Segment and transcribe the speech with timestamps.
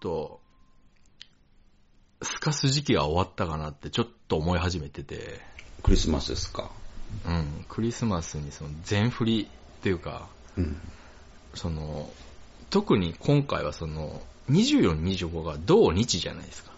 [0.00, 0.40] と、
[2.20, 5.40] 透かす時期が終わったかなってちょっと思い始めてて、
[5.82, 6.70] クリスマスですか？
[7.26, 10.76] うん、クリスマスにその全振りっていうか、うん。
[11.54, 12.10] その、
[12.70, 16.72] 特に今回はその、24、25が同日じゃないですか。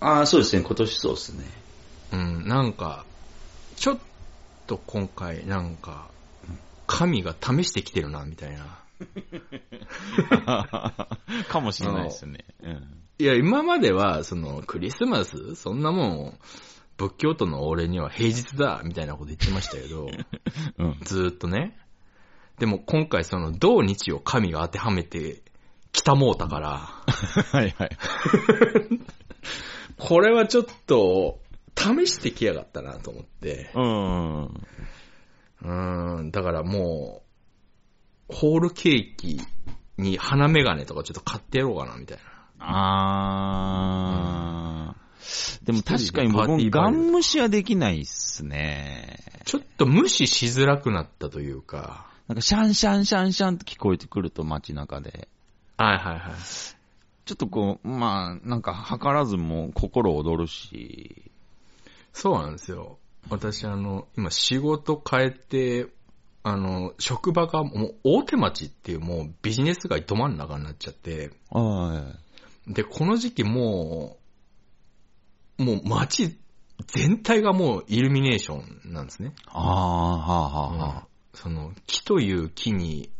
[0.00, 0.62] ああ、そうですね。
[0.62, 1.44] 今年そうですね。
[2.12, 3.04] うん、なんか、
[3.76, 3.98] ちょっ
[4.66, 6.08] と今回なんか、
[6.86, 8.78] 神が試してきてるな、みたいな。
[11.48, 12.44] かもしれないですね。
[12.62, 13.02] うん。
[13.18, 16.38] いや、今までは、その、クリスマスそんなもん、
[16.96, 20.08] 仏教徒の俺には平日だみたいなこと言ってましたけど、
[20.78, 20.98] うん。
[21.02, 21.78] ずーっとね。
[22.58, 25.42] でも今回その、同日を神が当てはめて
[25.92, 26.90] きたもうたから、
[27.52, 27.98] はいはい。
[29.96, 31.40] これはちょっと、
[31.76, 33.70] 試してきやがったなと思って。
[33.74, 34.44] うん。
[34.44, 37.27] うーん、だからもう、
[38.28, 39.40] ホールケーキ
[39.96, 42.22] に花メガネとかちょっと買ってやろうかな、みたいな。
[42.60, 45.64] あー。
[45.64, 49.18] でも確かに僕ガン無視はできないっすね。
[49.44, 55.28] ちょっと無視しづらくなったというか、なんかシャンシャンシャンシャンって聞こえてくると街中で。
[55.76, 56.32] はいはいはい。
[57.24, 61.30] ちょっとこう、まあ、なんか図らずも心躍るし。
[62.12, 62.98] そうなんですよ。
[63.28, 65.86] 私あの、今仕事変えて、
[66.48, 72.14] あの、職場がもう大手町っていうもうビジネス街ど真ん中になっちゃって、は
[72.66, 72.72] い。
[72.72, 74.16] で、この時期も
[75.58, 76.38] う、もう街
[76.86, 79.34] 全体がもうイルミネーションなんですね。
[79.46, 83.10] あー、はあ、はあ、はその、木という木に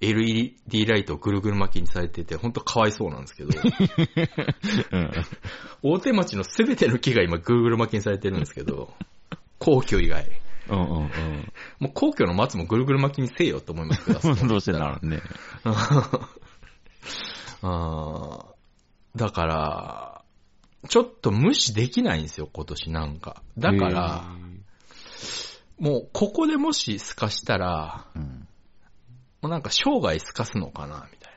[0.00, 3.50] LED ライトをぐるぐる巻きにされてて、ほんとかわいそうなんですけど、
[4.92, 5.12] うん。
[5.82, 8.94] 大手町のすべての木が今ぐるぐる巻きにされてるんですけど、
[9.58, 10.26] 皇居以外。
[10.68, 14.34] うんうんもう皇居の松もぐるぐる巻きにせえよって思いますけど。
[14.48, 15.20] どうしてなるね。
[17.62, 18.58] あー
[19.16, 20.22] だから、
[20.88, 23.42] ちょっと無視できないんですよ、今年なんか。
[23.56, 24.24] だから、
[25.78, 28.48] もうここでもし透かしたら、うん。
[29.42, 31.32] もうなんか生涯透かすのかな、みたい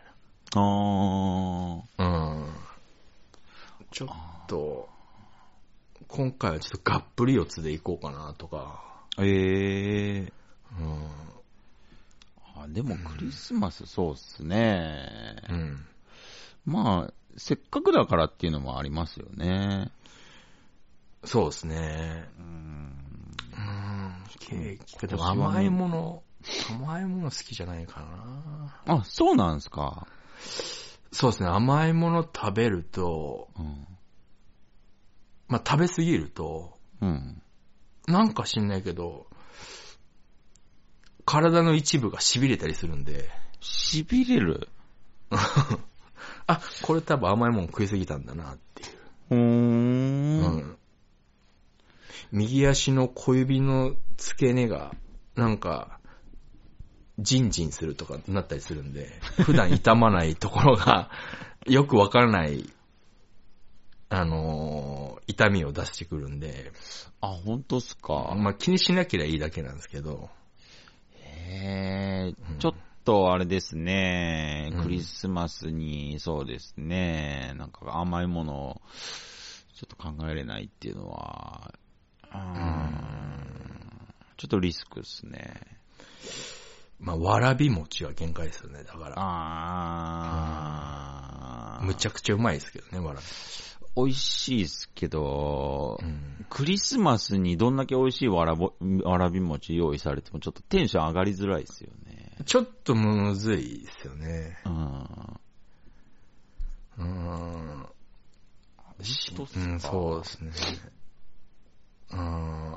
[0.56, 1.82] あー。
[1.98, 2.06] な。
[2.06, 2.54] うん。
[3.92, 4.10] ちょっ
[4.48, 4.90] と、
[6.08, 8.91] 今回はちょっとがっぷり四つでいこうかな、とか。
[9.20, 10.34] ええ
[10.80, 11.10] うん。
[12.56, 15.36] あでもクリスマスそうっすね。
[15.50, 15.86] うん。
[16.66, 19.92] まあ、せっかくだからっていうのもありますよね。
[21.24, 22.30] そうですね。
[22.40, 22.46] うん。
[22.46, 24.24] うん。
[24.40, 25.08] ケーキか。
[25.08, 26.24] でも甘いもの、
[26.70, 28.02] 甘いもの好きじゃないか
[28.86, 28.96] な。
[28.96, 30.08] あ、そうなんですか。
[31.12, 31.50] そうですね。
[31.50, 33.88] 甘いもの食べると、うん。
[35.48, 37.42] まあ、食べ過ぎると、うん。
[38.08, 39.28] なんか知んないけど、
[41.26, 43.30] 体の一部が痺れたりするんで、
[43.62, 44.68] 痺れる？
[46.48, 48.90] あ、これ多分甘いもの食いすぎたんだなっていう。
[49.32, 49.38] うー。
[49.38, 50.78] うんん。
[52.32, 54.94] 右足の小指の付け根が、
[55.36, 56.00] なんか、
[57.20, 61.10] ジンジンするとかなったりするんで、普段痛まないところが、
[61.68, 62.70] よくわからない、
[64.14, 66.74] あのー痛みを出してくるんで、
[67.22, 68.34] あ、本当っすか？
[68.36, 70.30] まあ気にしなければいいだけなんですけど、
[71.16, 72.74] へえうん、ちょっ
[73.06, 74.84] とあれですね、うん。
[74.84, 78.82] クリスマスに、そうですね、なんか甘いものを、
[79.74, 81.74] ちょっと考えれないっていうのは、
[82.34, 82.94] うーん、
[84.36, 85.56] ちょっとリスクですね。
[87.00, 89.16] まあわらび餅は限界ですよね、だから。
[89.18, 93.26] あー、むちゃくちゃうまいですけどね、わらび。
[93.96, 96.46] 美味しいですけど、うん。
[96.50, 102.36] クリスマスにどんだけ美味しいわらぼわらび餅用意されてもちょっとテンション上がりづらいですよね。
[102.46, 104.58] ちょっとむずいですよね。
[104.66, 105.08] うん。
[106.98, 107.86] うん。
[109.02, 109.60] し当っすか？
[109.60, 110.52] うん、そうですね。
[112.12, 112.76] うん。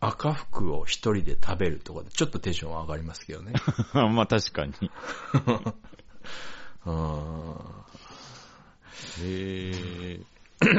[0.00, 3.54] 赤服を一人で食べるとかでちょっとテンションは上がりますけどね。
[3.94, 4.72] まあ確かに。
[6.84, 7.56] うん。
[9.20, 10.20] へえ。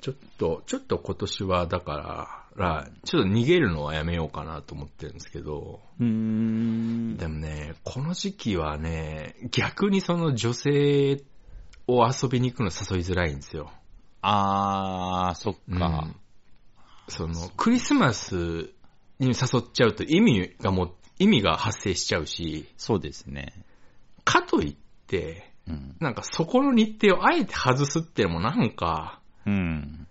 [0.00, 7.16] ちょっと、ちょっと今年はだから、ちょっと逃げるのはやめようかなと思ってるんですけど、うーん。
[7.16, 11.22] でもね、この時期はね、逆にその女性
[11.86, 13.70] を遊びに行くの誘いづらいんですよ。
[14.22, 16.04] あー、そっか。
[16.04, 16.16] うん
[17.10, 18.70] その、クリスマス
[19.18, 19.34] に誘っ
[19.72, 23.52] ちゃうと意味がもう、意味が発生しちゃうし、そうですね。
[24.24, 24.76] かといっ
[25.06, 25.96] て、うん。
[26.00, 30.06] なんかそこの日程をあえて外すってのもなんか、うん。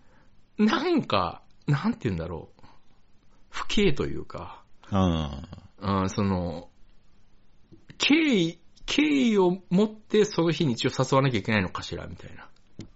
[0.57, 2.65] なんか、なんて言うんだろう。
[3.49, 6.01] 不敬というか、うん。
[6.01, 6.69] うん、その、
[7.97, 12.47] 敬意、敬意を持ってその日に一応誘わなきゃいけないのかしら、みたいな。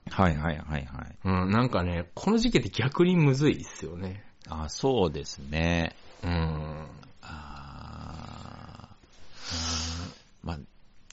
[0.09, 1.17] はいはいはいはい。
[1.23, 4.25] うん、なんかね、この時期って逆にむずいですよね。
[4.47, 5.95] あ、そうですね。
[6.23, 6.87] うん。
[7.21, 10.59] あーまあ、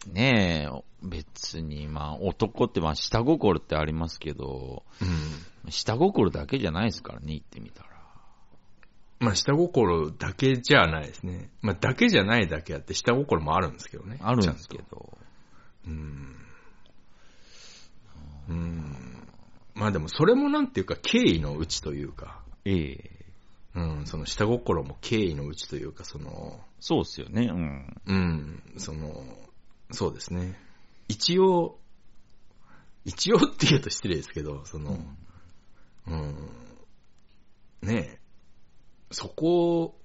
[0.06, 5.70] ねえ、別に、まあ、男って、まあ、下心ってありますけど、うん。
[5.70, 7.91] 下心だけじゃないですからね、言ってみたら。
[9.20, 11.50] まあ、下心だけじゃないですね。
[11.61, 14.19] まあ、だけじゃないだけあって、下心もあるんですけどね。
[14.23, 14.79] あるんですけ。
[14.79, 15.19] ど。
[15.87, 16.37] うん。
[18.49, 19.26] うん。
[19.75, 23.11] まあでも、それもなんていうか、敬意のうちというか、ええ
[23.75, 28.00] うん、その下心も敬意のうちというか、その、そうっすよね、うん。
[28.06, 29.25] うん、その、
[29.93, 30.59] そうですね。
[31.09, 31.79] 一応、
[33.05, 34.99] 一応って言うと失礼ですけど、その、
[36.07, 36.51] うん、
[37.83, 38.21] ねえ、
[39.11, 39.99] そこ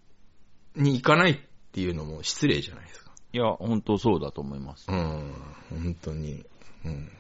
[0.76, 1.40] に行かないっ
[1.72, 3.12] ていうのも失礼じゃないですか。
[3.34, 4.88] いや、本当そうだと思います。
[4.90, 5.34] うん、
[5.70, 6.46] 本当に。
[6.86, 7.12] うん。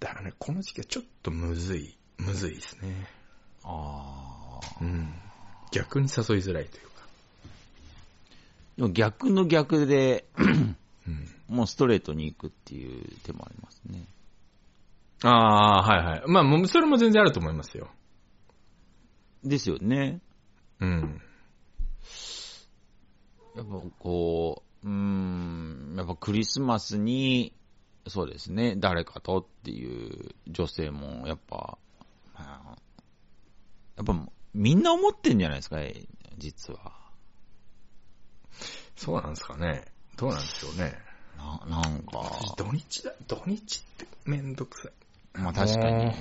[0.00, 3.08] だからね、この時期はちょっとむずい、むずいですね。
[3.64, 4.84] ああ。
[4.84, 5.14] うん。
[5.72, 6.95] 逆に誘いづらいというか。
[8.92, 10.76] 逆の逆で、うん。
[11.48, 14.04] もうストレートに行くっていう手もありますね。
[15.22, 16.22] ああ、はいはい。
[16.26, 17.88] まあ、もうそれも全然あると思いますよ。
[19.44, 20.20] ですよね。
[20.80, 21.20] うん。
[23.56, 27.54] やっぱこう、うーん、やっぱクリスマスに、
[28.08, 31.78] そうですね、誰かとっていう女性も、やっぱ、
[32.34, 32.76] まあ
[33.96, 35.78] やっぱみんな思ってんじゃないですか、
[36.36, 37.05] 実は。
[38.96, 39.84] そうなんですかね。
[40.16, 40.94] どうなんでしょうね。
[41.36, 44.92] な、なんか、土日だ、土日ってめんどくさい。
[45.38, 46.12] まあ確かに。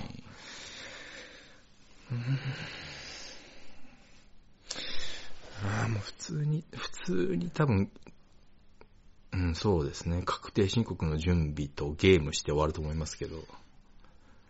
[5.63, 7.89] ああ、もう普通に、普通に多分、
[9.31, 10.21] うん、そうですね。
[10.23, 13.43] 確定申告の準備とゲームして終わると思いますけど。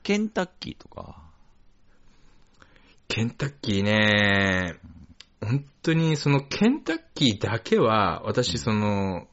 [0.03, 1.23] ケンタッキーとか、
[3.07, 4.75] ケンタッキーね、
[5.45, 9.27] 本当にそのケンタッキーだけは、私その、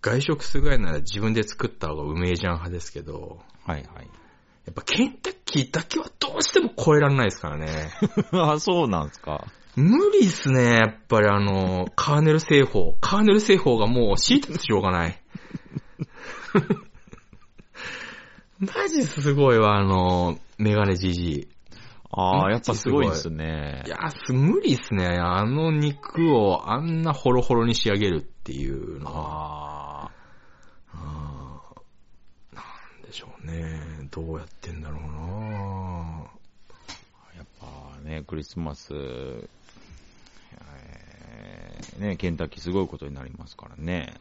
[0.00, 4.08] 外食するぐらいなら自分で作った方がうめえじゃん派ですけど、はいはい。
[4.64, 7.90] やっぱケンタッキーだけはどうしても超えられないですからね。
[8.32, 9.46] あ、そうなんですか。
[9.76, 12.96] 無理っすね、やっぱりあの、カーネル製法。
[13.00, 15.22] カーネル製法がもう敷いててしょうがない。
[18.60, 21.48] マジすごいわ、あの、メガネじじい。
[22.10, 23.88] ああ、やっぱすごいですねい。
[23.88, 25.06] や、す無理っすね。
[25.20, 30.04] あの肉をあんなホロホロに仕上げるっていうのは。
[30.04, 30.10] あ
[30.94, 34.08] あーなんでしょうね。
[34.10, 35.08] どうやってんだろうな
[36.22, 44.14] あ、やっぱね、クリスマス、えーね、ケンタッキーすごいことになりますからね。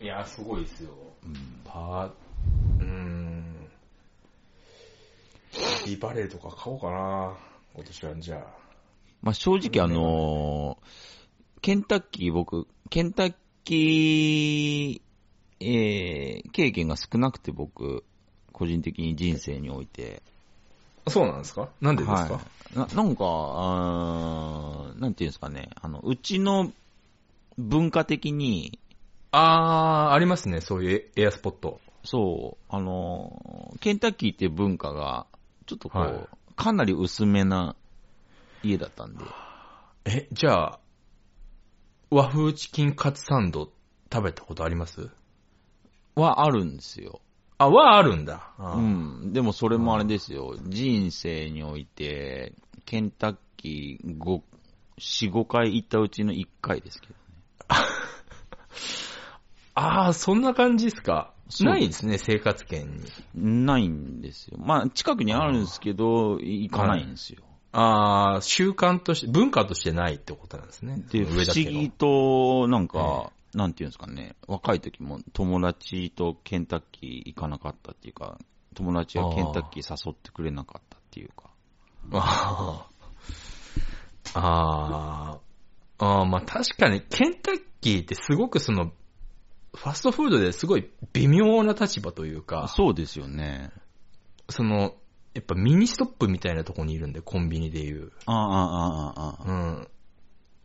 [0.00, 0.90] いや、すごいですよ。
[1.24, 1.34] うん
[1.64, 2.06] パー、
[2.80, 3.39] うーん。
[5.84, 7.36] ビバレーとか買おうかな
[7.74, 8.60] 今年はじゃあ。
[9.22, 10.86] まあ、正直あのー
[11.62, 13.34] ケンタッキー僕、ケンタッ
[13.64, 18.02] キー、えー、経験が少なくて僕、
[18.52, 20.22] 個人的に人生において。
[21.06, 21.68] そうなんですか？
[21.82, 22.40] なんでですか、は
[22.74, 26.72] い、ななんか、あーなんていうんですかね、あの、うちの
[27.58, 28.78] 文化的に、
[29.32, 30.62] あー、ありますね。
[30.62, 31.78] そういうエアスポット。
[32.04, 35.26] そう、あの、ケンタッキーっていう文化が、
[35.70, 37.74] ちょっとこう、はいかなり薄めな
[38.62, 39.24] 家だったんで、
[40.04, 40.80] え、じゃあ、
[42.10, 43.72] 和風チキンカツサンド
[44.12, 45.08] 食べたことあります？
[46.16, 47.22] はあるんですよ。
[47.56, 48.52] あ、はあるんだ。
[48.58, 49.32] うん。
[49.32, 50.54] でもそれもあれですよ。
[50.66, 52.52] 人生において、
[52.84, 54.42] ケンタッキー5、
[54.98, 57.14] 4、5回行ったうちの1回ですけど。
[59.74, 61.32] あー、そんな感じですか？
[61.64, 62.86] ないですね、生活圏
[63.34, 63.64] に。
[63.66, 64.58] ないんですよ。
[64.58, 67.42] まあ、近くにあるんですけど、行かないんですよ。
[67.72, 71.02] あー、習慣として、文化としてないってことなんですね。
[71.10, 78.38] で、不思議と、なんか、なんていうんですかね、若い時も友達とケンタッキー行かなかったっていうか、
[78.74, 81.50] 友達がケンタッキー誘ってくれなかったっていうか。
[82.12, 85.50] あーあー。
[86.02, 88.92] あーまあ確かに、ケンタッキーってすごくその、
[89.74, 93.70] ファストフードですごい微妙な立場というか、そうですよね。
[94.48, 94.94] その、
[95.34, 98.10] やっぱミニストップみたいなとこにいるんで、コンビニでいう。
[98.26, 99.52] ああ、ああ、ああ、ああ。
[99.52, 99.88] うん。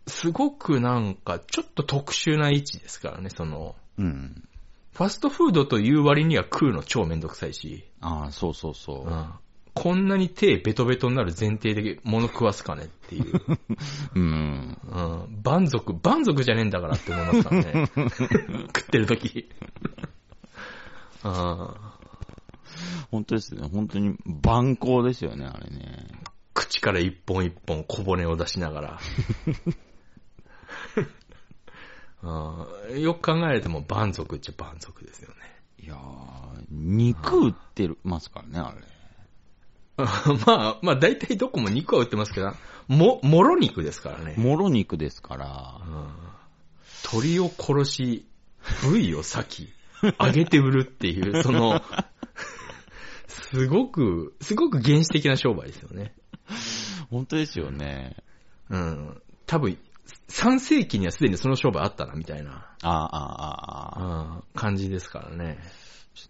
[0.08, 4.48] すごくなんか、ちょっと特殊な位置ですからね、その、うん。
[4.94, 9.10] ファストフードという割には食うの超めんどくさいし、ああ、そうそうそうう。
[9.14, 9.34] ん。
[9.76, 13.42] こんなに手ベトベトになる前提で物食わすかねっていう。
[14.16, 14.24] うん。
[14.24, 15.42] うん。
[15.44, 17.86] 蛮族、蛮族じゃねえんだからって思いますからね。
[18.74, 19.50] 食ってる時。
[21.24, 21.94] あ
[23.12, 23.68] 本当ですね。
[23.68, 26.08] 本当に万行ですよね、あれね。
[26.54, 29.00] 口から一本一本小骨を出しながら。
[32.22, 35.36] あ ーよく考えても蛮族っちゃ蛮族ですよね。
[35.80, 38.95] いやー、肉売ってるますからね、あれ。
[40.46, 42.54] まあ、まあ大体どこも肉は売ってますけど、
[42.88, 44.36] も、もろ肉ですからね。
[44.38, 45.82] もろ肉ですから。
[45.88, 46.36] うん
[47.06, 48.26] 鳥を殺し、
[48.82, 49.70] 部位を裂き、
[50.20, 51.84] 揚げて売るっていう、その、
[53.28, 56.16] すごく、すごく原始的な商売ですよね。
[57.12, 58.18] 本当ですよね。
[58.70, 59.22] うん。
[59.46, 59.78] 多分、
[60.30, 64.36] 3世紀にはすでにその商売あったな、みたいな、ああ、ああ、ああ。
[64.38, 65.60] うん感じですからね。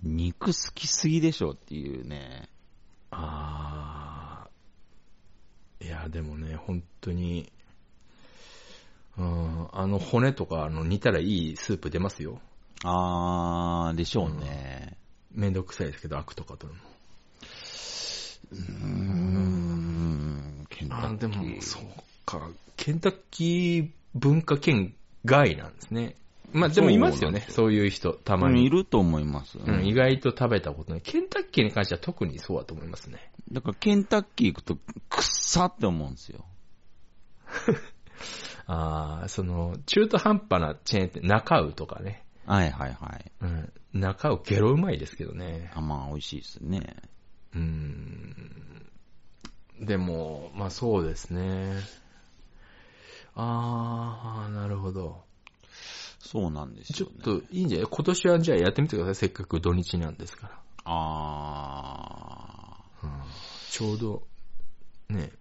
[0.03, 2.49] 肉好きすぎでしょっていうね。
[3.17, 5.85] あー。
[5.85, 7.51] いや、でもね、本当に、
[9.17, 12.39] うん、あの骨とかあの煮たらいいスープ出ますよ。
[12.83, 14.97] あー、でしょうね。
[15.31, 16.85] めんどくさいですけど、アクとか取るの。
[18.51, 21.31] うーん、ケンタッキー。
[21.31, 21.83] でも、そう
[22.25, 22.49] か。
[22.75, 24.93] ケンタッキー文化圏
[25.23, 26.15] 外なんですね。
[26.55, 28.69] まあでもいますよね、そういう人、たまうんいに。
[28.69, 29.59] ると思います。
[29.59, 31.01] うん、意外と食べたことない。
[31.01, 33.31] ケンタッキーに関しては特にそうだと思いますね。
[33.51, 34.79] だからケンタッキー行くと、く
[35.19, 36.45] っさって思うんですよ。
[38.67, 42.25] ああ、その、中途半端なチェーンって、中尾とかね。
[42.45, 43.31] はいはいはい。
[43.41, 43.73] うん。
[43.93, 45.71] 中尾ゲロうまいですけどね。
[45.75, 46.95] あまあ、美味しいですね。
[47.53, 48.91] うーん。
[49.81, 51.81] でも、まあそうですね。
[53.35, 55.24] ああ、なるほど。
[56.25, 57.17] そうなんですちょよね。
[57.19, 57.87] っといいんじゃない？
[57.89, 59.15] 今年はじゃあやってみてください。
[59.15, 60.59] せっかく土日なんですから。
[60.85, 62.83] あ
[63.69, 64.23] ちょうど、
[65.09, 65.31] ね、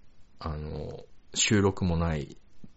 [0.41, 2.37] あの、収録もない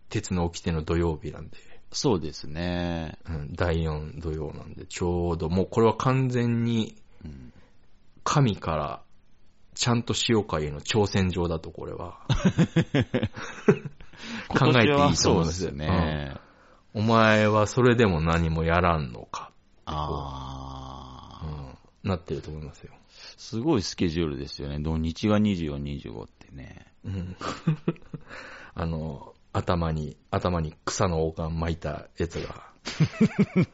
[0.10, 1.60] 鉄の掟の土曜日なんで、ー、
[1.92, 3.18] そうですね。
[3.28, 6.96] うん、第4土曜なんで、ちょうど、もうこれは完全に
[7.26, 7.52] うん
[8.24, 9.02] 神から
[9.74, 12.20] ちゃんと塩会への挑戦状だと、これは。
[14.50, 16.36] 考えていいと思うですすよよね。
[16.94, 19.51] お前はそれでも何もやらんのか、
[19.86, 22.94] あうー、ん、なってると思いますよ。
[23.38, 24.79] すごいスケジュールですよね。
[24.79, 26.88] 土日が24、25ってね。
[27.06, 27.36] うん
[28.74, 32.72] あの、頭に、頭に草の王冠巻いたやつが、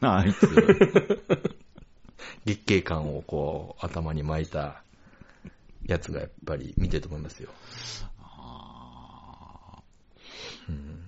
[0.00, 0.48] あいつ。
[2.46, 4.82] 月経感をこう、頭に巻いた
[5.86, 7.50] やつがやっぱり見てると思いますよ。
[8.18, 9.82] あ
[10.68, 11.03] うんー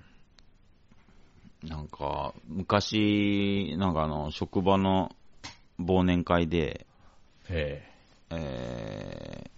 [1.68, 5.14] なんか、昔、なんかあの、職場の
[5.80, 6.86] 忘年会で、
[7.48, 7.82] え
[8.30, 9.50] え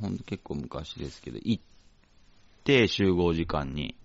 [0.00, 1.62] ー、ほんと結構昔ですけど、行っ
[2.64, 3.96] て集合時間に、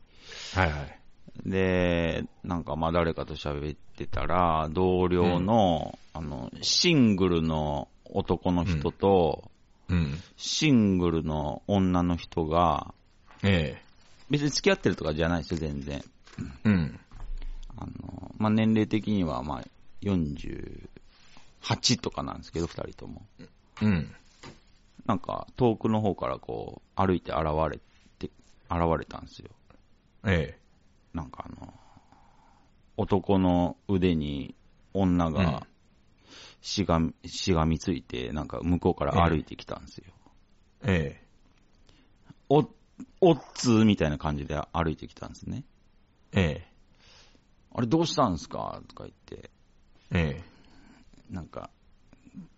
[0.55, 0.99] えはいはい。
[1.45, 9.51] で、なんかまあ誰かと喋ってたら、同僚の、あの、シングルの男の人と、
[9.87, 10.17] うん。
[10.37, 12.93] シングルの女の人が、
[13.43, 13.91] ええ
[14.31, 16.01] 別に付き合ってるとかじゃないですよ、全然。
[16.63, 16.99] うん。
[17.77, 19.63] あの、まあ、年齢的には、まあ、
[20.01, 20.89] 48
[21.99, 23.25] とかなんですけど、二人とも。
[23.81, 24.13] うん。
[25.05, 27.79] なんか、遠くの方からこう、歩いて現れ
[28.19, 28.31] て、
[28.69, 29.49] 現れたんですよ。
[30.25, 30.57] え
[31.13, 31.73] なんかあの、
[32.97, 34.55] 男の腕に
[34.93, 35.65] 女うんが
[36.61, 40.13] しがみ、しがみついて、なんか向こうから歩いてきたんですよ。
[40.83, 41.27] ええ
[42.49, 42.69] お、
[43.21, 45.63] おっつーみたいな感じで歩いてきたんですね。
[46.33, 46.67] ええ。
[47.73, 48.81] あれどうしたんですか？
[48.87, 49.49] とか言って、
[50.11, 50.43] え
[51.29, 51.69] なんか、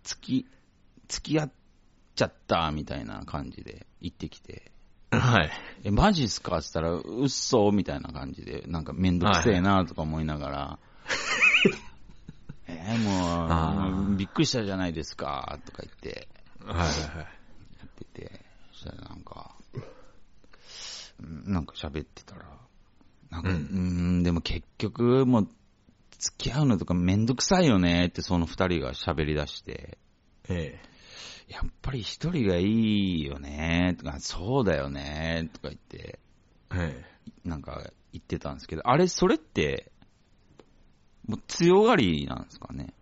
[0.02, 0.46] 付き、
[1.08, 1.52] 付き合っ
[2.16, 4.72] ちゃったみたいな感じで言ってきて、
[5.12, 5.50] えはい。
[5.84, 6.58] え、マジっすか？
[6.58, 10.78] って言ったら、うっそみたいな感じで、なんかめんどくせえなとか思いながら、
[12.66, 15.58] えーあもう、びっくりしたじゃないですか？
[15.64, 16.28] とか言って、
[16.64, 16.90] はいはいはい。
[17.18, 17.26] や
[17.86, 19.54] ってて、そしたらなんか、
[21.20, 22.44] うんなんか喋ってたら、
[23.34, 25.48] なんか、ううんでも結局、もう、
[26.18, 29.98] 付き合うのとかめんどくさいよねってその二人が喋り出して、
[30.48, 30.80] え
[31.48, 33.96] やっぱり一人がいいよね。
[33.98, 36.20] とか、そうだよねとか言って、
[36.72, 37.04] え
[37.44, 37.48] え。
[37.48, 39.90] なんか言ってたんですけど、あれ、それって、
[41.26, 42.94] もう強がりなんですかね？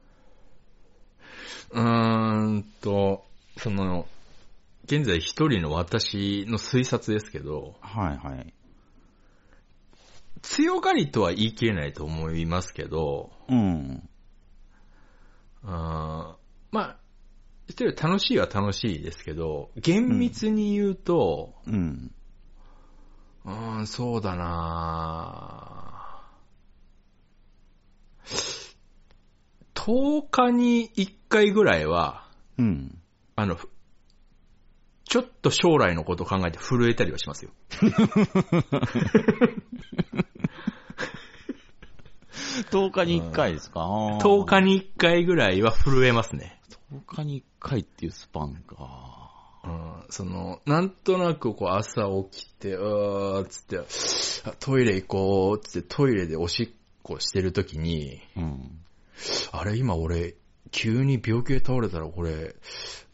[1.75, 3.25] えうーんと、
[3.59, 4.09] その、
[4.85, 8.55] 現在一人の私の推察ですけど、はいはい。
[10.43, 14.09] 強がりとは言い切れないと思いますけど、うん。
[15.65, 16.97] あーまあ、
[17.69, 22.13] 一人楽しいは楽しいですけど、厳密に言うと、うん。
[23.45, 26.23] うーん、そうだな
[29.75, 32.99] 10日に1回ぐらいは、うん。
[33.37, 33.69] あの、ふ
[35.05, 37.51] ちょっと将来のことを考えて震えたりはしますよ。
[42.71, 43.80] 10日に1回ですか
[44.21, 46.61] ？10日に1回ぐらいは震えますね。
[46.92, 49.30] 10日に1回っていうスパンか。
[49.64, 53.78] うん、その、なんとなくこう朝起きて、うーっつって、
[54.50, 56.68] あトイレ行こうっつってトイレでおしっ
[57.02, 58.80] こしてるときに、うん。
[59.52, 60.35] あれ今俺、
[60.73, 62.56] 急に病気で倒れたらこれ、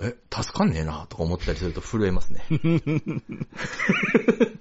[0.00, 2.44] え、助かんねえなとか思ったりすると震えますね。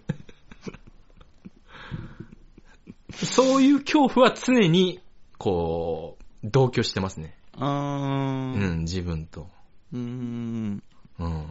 [3.26, 5.02] そういう恐怖は常に、
[5.38, 7.38] こう、同居してますね。
[7.56, 8.54] うーん。
[8.54, 8.58] う。
[8.76, 9.50] ん、自分と。
[9.94, 10.84] うーん。
[11.20, 11.46] うん。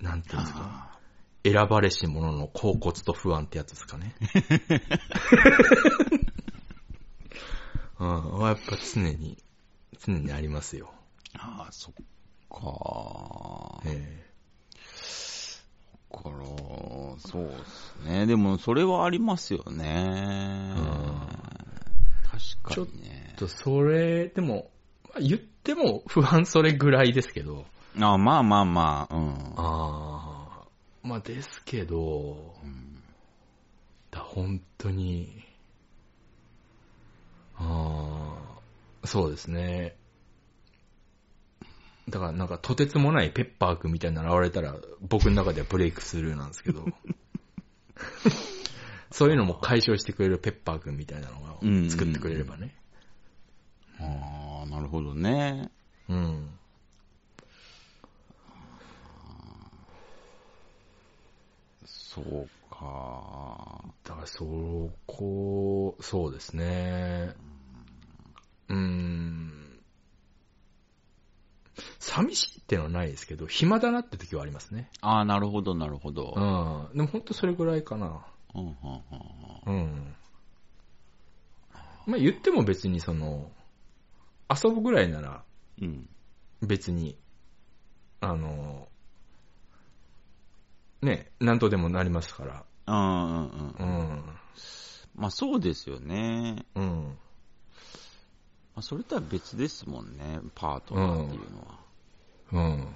[0.00, 0.98] なんていうんですか。
[1.44, 4.14] 選ばれし者の恍惚と不安ってやつですかね。
[8.00, 8.40] うん。
[8.40, 9.38] やっぱ常に、
[9.98, 10.92] 常にありますよ。
[11.38, 11.94] ああ、そっ
[12.50, 13.80] か。
[13.86, 14.23] えだ
[16.22, 16.36] から、
[17.18, 18.26] そうですね。
[18.26, 20.74] でも、それはありますよね。
[22.62, 23.36] 確かにねえ。
[23.36, 24.70] と、それ、でも、
[25.04, 27.64] まあ言っても不安それぐらいですけど。
[28.00, 29.28] あまあまあまあ、うん。
[29.56, 30.66] ああ。
[31.02, 32.54] まあですけど、
[34.10, 35.44] だ本当に、
[37.56, 38.36] あ
[39.02, 39.96] あ、そうですね。
[42.08, 46.84] だからなんかとてつもないペッパーくんみたいなの現れたら僕の中ではブレイクスルーなんですけど。
[49.10, 51.54] そういうのも解消してくれるペッパーくんみたいなのが
[51.88, 52.74] 作ってくれればね。
[54.00, 55.70] ああ、なるほどね。
[56.08, 56.58] うん。
[61.84, 63.84] そうか。
[64.02, 67.34] だからそこ、そうですね。
[68.68, 69.73] うーん。
[71.98, 74.90] 寂しいってのはないですけど、暇だなって時はありますね。
[75.00, 76.34] ああ、なるほど、なるほど。
[76.36, 76.40] う
[76.94, 76.96] ん。
[76.96, 78.26] でも本当それぐらいかな。
[78.54, 78.76] うん、
[79.66, 80.14] うん、うん。
[82.06, 83.50] まあ言っても別にその、
[84.50, 85.42] 遊ぶぐらいなら
[85.80, 86.08] うん。
[86.62, 87.18] 別に、
[88.20, 88.88] あの、
[91.02, 92.64] ね、なんとでもなりますから。
[92.86, 93.98] うん、うん、うん。
[94.00, 94.24] うん。
[95.14, 96.64] まあそうですよね。
[96.74, 97.18] うん。
[98.74, 101.78] まあそれとは別ですもんね、パートナーっていうのは。
[102.52, 102.88] うん。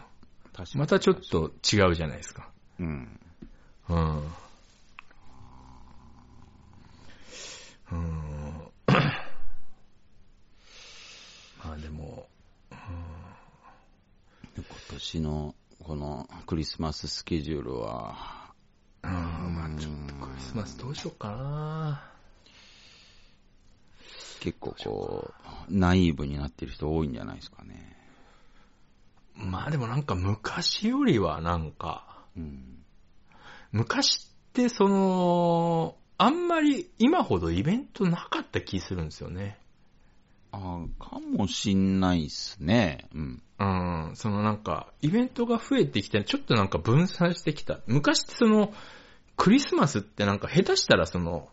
[0.53, 0.81] 確かに。
[0.81, 2.51] またちょっと違うじゃないですか。
[2.81, 3.21] うん。
[3.88, 4.23] うん。
[7.93, 8.73] うん。
[11.64, 12.29] まあでも、
[14.57, 18.53] 今年のこのクリスマススケジュールは、
[19.05, 22.17] うん、まあちょっとクリスマスどうしようかな。
[24.40, 25.35] 結構こ
[25.68, 27.96] う、ナイーブになってる人多いんじゃないですかね。
[29.35, 32.85] まあでもなんか昔よりはなんか、うん。
[33.72, 39.59] 昔ってその、あんまり今ほどイベントなかった気するんですよね。
[40.51, 43.07] ああ、かもしんないっすね。
[43.14, 43.42] うん。
[43.61, 43.64] う
[44.12, 47.81] ん、そのなんか、イベントが増えてきて、ちょっとなんか分散してきた。
[47.87, 48.72] 昔ってその、
[49.37, 51.48] クリスマスってなんか下手したらその、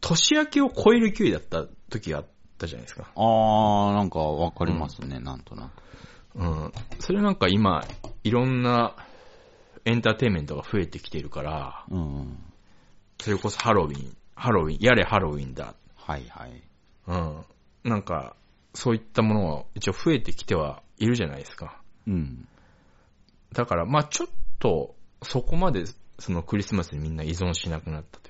[0.00, 2.26] 年明けを超える勢いだった時があっ
[2.58, 3.10] たじゃないですか。
[3.14, 5.82] ああ、なんかわかりますね、なんとなく。
[6.36, 6.72] うん。
[6.98, 7.84] それなんか今、
[8.24, 8.96] いろんな
[9.84, 12.38] エンターテインメントが増えてきているから、うん。
[13.20, 15.74] それこそハロウィン、ハロウィン、やれハロウィンだ。
[15.96, 16.62] はいはい。
[17.06, 17.44] うん。
[17.84, 18.36] なんか、
[18.74, 21.80] そういったものは一応増えてきてはいるじゃないですか。
[22.06, 22.46] うん。
[23.52, 25.84] だから、まあちょっと、そこまで、
[26.18, 28.29] そのクリスマスにみんな依存しなくなったと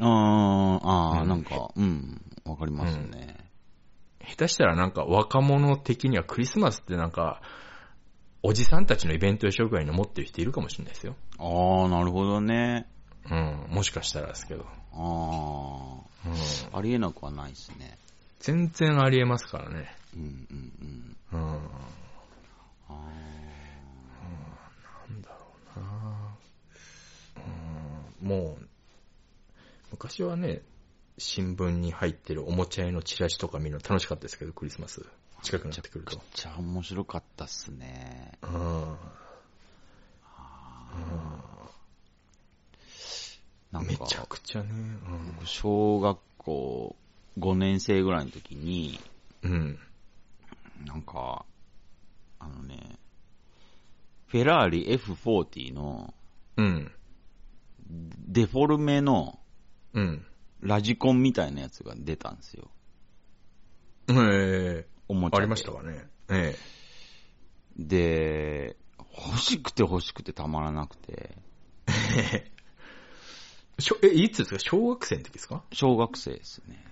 [0.00, 3.36] ああ、ああ、うんなんか、うん、わかりますね。
[4.28, 7.40] 下手したらなんか若者的にはクリスマスってなんか、
[8.42, 11.16] おじさんたちのイベントでしょぐらいに思ってる人いるかもしれないですよ。
[11.38, 12.86] ああ、なるほどね。
[13.30, 13.66] うん。
[13.70, 14.64] もしかしたらですけど。
[14.92, 16.32] あうん。
[16.72, 17.98] あ、ありえなくはないですね。
[18.40, 19.94] 全然ありえますからね。
[20.14, 21.40] うんうんうん。
[21.40, 21.48] うん。
[21.48, 21.58] あ
[22.88, 22.92] あ
[25.10, 25.36] なんだろ
[25.76, 26.36] うな
[28.22, 28.28] うん。
[28.28, 28.68] もう、
[29.98, 30.62] 昔はね、
[31.18, 35.04] 新聞に入ってるおもちゃ屋のチラシとか見るの楽しかったですけど、クリスマス。
[35.42, 36.26] 近くなってくるとめっ。
[36.34, 38.38] ちゃ面白かったっすね。
[38.42, 38.96] うん。
[43.72, 44.68] なんか、めちゃくちゃね。
[45.34, 46.96] 僕小学校
[47.40, 49.00] 5年生ぐらいの時に、
[49.42, 49.52] うん。
[49.52, 49.78] うん。
[50.86, 51.44] なんか、
[52.38, 53.00] あのね、
[54.28, 56.14] フェラーリ F40 の
[56.56, 56.92] うん。
[57.90, 59.40] デフォルメの
[59.98, 60.26] うん。
[60.60, 62.68] ラジコンみたいなやつが出たんですよ。
[64.10, 66.06] えおもちゃありましたかね。
[66.30, 66.56] え
[67.78, 68.76] で、
[69.26, 71.36] 欲しくて欲しくてたまらなくて、
[72.16, 72.50] え
[73.80, 74.58] しょえ、いつですか？
[74.58, 75.62] 小学生の時ですか？
[75.72, 76.84] 小学生ですね。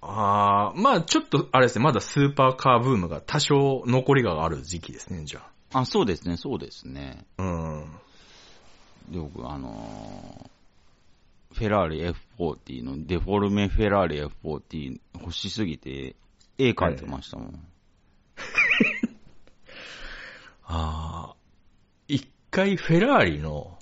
[0.00, 7.26] ああ、まあちょっと、あれですね、まだスーパーカーブームが多少残りがある時期ですね、じゃあ、そうですね、そうですね。
[7.36, 7.42] あ。
[7.42, 7.46] う
[7.80, 7.90] ん。
[9.10, 10.57] で、僕、あのー
[11.58, 12.02] フェラーリ
[12.38, 16.14] F40 のデフォルメフェラーリ F40 欲しすぎて、
[16.56, 17.66] 絵描いてましたもん。
[20.62, 21.36] ああ、
[22.06, 23.76] 一回フェラーリの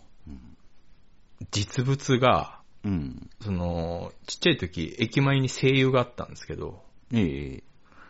[1.51, 3.29] 実物が、うん。
[3.43, 7.63] その、ちっちゃい時、駅前に声優があったんですけど、ええ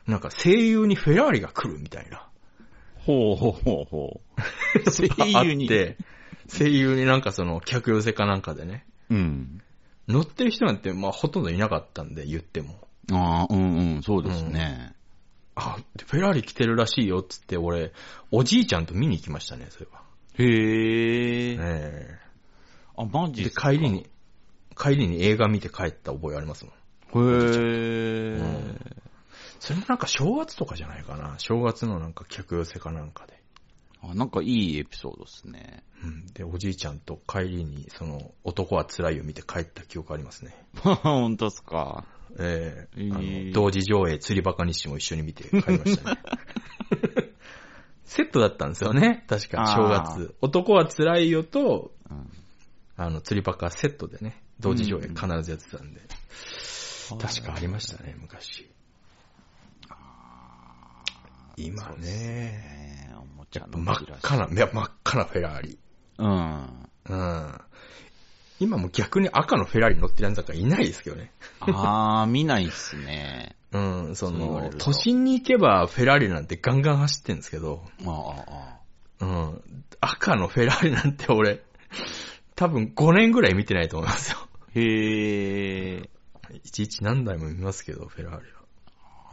[0.06, 2.28] なんか声優にフェラーリが来るみたいな。
[2.98, 4.40] ほうほうほうほう。
[4.92, 5.08] 声
[5.42, 5.96] 優にあって、
[6.48, 9.62] 声優になんかその客寄せかなんかでね、うん。
[10.08, 12.74] 乗ってる人なんてまあほとんどいなかったんで言っても。
[13.12, 14.94] ああ、うんうん、そうですね。
[15.54, 17.92] あ、フェラーリ来てるらしいよっつって俺、
[18.30, 20.02] おじいちゃんと見に行きましたね、それは。
[20.38, 21.56] へえ。
[21.58, 22.18] え
[22.96, 23.70] あ、マえで、ジっすか？
[23.72, 24.06] 帰りに、
[24.76, 26.74] 帰りに映画見て帰った覚えありますもん。
[26.74, 26.78] へ
[27.14, 28.78] え、ん
[29.60, 31.36] それもなんか正月とかじゃないかな。
[31.38, 33.35] 正月のなんか客寄せかなんかで。
[34.02, 34.14] あ。
[34.14, 35.82] なんかいいエピソードですね。
[36.02, 36.26] うん。
[36.26, 40.54] で、おじいちゃんと帰りに、その、男は辛いよ見て帰った記憶ありますね。
[40.74, 42.04] 本当っすか？
[42.38, 46.20] ええええあの、同時上映釣りバカ日誌も一緒に見て帰りましたね。
[48.04, 49.24] セットだったんですよね。
[49.28, 50.34] 確か、正月。
[50.40, 52.30] 男は辛いよと、うん
[52.98, 56.00] あの、釣りバカセットでね、同時上映必ずやってたんで。
[57.20, 58.68] 確かありましたね、昔。
[61.56, 65.78] 今ね、ねえ、おもちゃの真っ赤な、いや真っ赤なフェラーリ。
[66.18, 66.88] うん。
[67.08, 67.60] うん。
[68.58, 71.32] 今も逆に赤のフェラーリ乗ってるやつなんかいないですけどね。
[71.60, 73.56] あー、見ないっすね。
[73.72, 78.10] うん、そのそう言われる、と都心に行けばフェラーリなんてガンガン走ってんですけど、あ
[79.20, 79.62] あ、あうん、
[80.00, 81.62] 赤のフェラーリなんて俺、
[82.54, 84.38] 多分5年ぐらい見てないと思いますよ。
[84.40, 84.48] あ。
[84.74, 86.10] へえ。
[86.64, 88.56] いちいち何台も見ますけど、フェラーリは。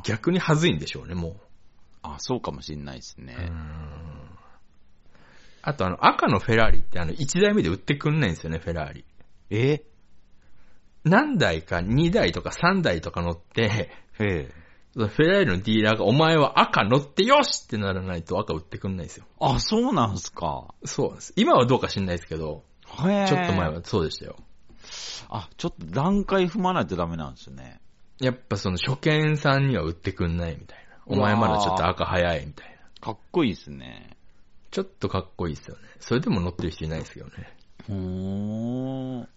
[0.04, 1.38] 逆に恥ずいんでしょうね、も
[2.04, 3.24] あ、そうかもしんないですう。
[3.24, 3.36] ね。
[5.62, 9.06] あとあの、赤のフェラーリってあの、1台目で売ってくんないんですよね、フェラーリ。
[9.50, 9.84] え？
[11.06, 14.50] 何台か2台とか3台とか乗って、フェ
[14.98, 19.26] ラーリのディーラーがお前は赤乗ってよしってならないと赤売ってくんないんですよ。
[19.40, 20.74] あ、そうなんすか。
[20.86, 21.34] そうなんです。
[21.36, 22.64] 今はどうか知んないですけど。
[22.86, 24.38] ちょっと前はそうでしたよ。
[25.30, 27.80] あ、ちょっと段階踏まないとダメなんですね。
[28.20, 30.83] やっぱその初見さんには売ってくんないみたいな。
[31.06, 32.74] お前まだちょっと赤早いみたいな。
[33.02, 34.16] かっこいいっすね。
[34.72, 35.82] ちょっとかっこいいですよね。
[36.00, 37.34] それでも乗ってる人いないですけどね。
[37.88, 37.98] ほー。
[37.98, 39.28] うん。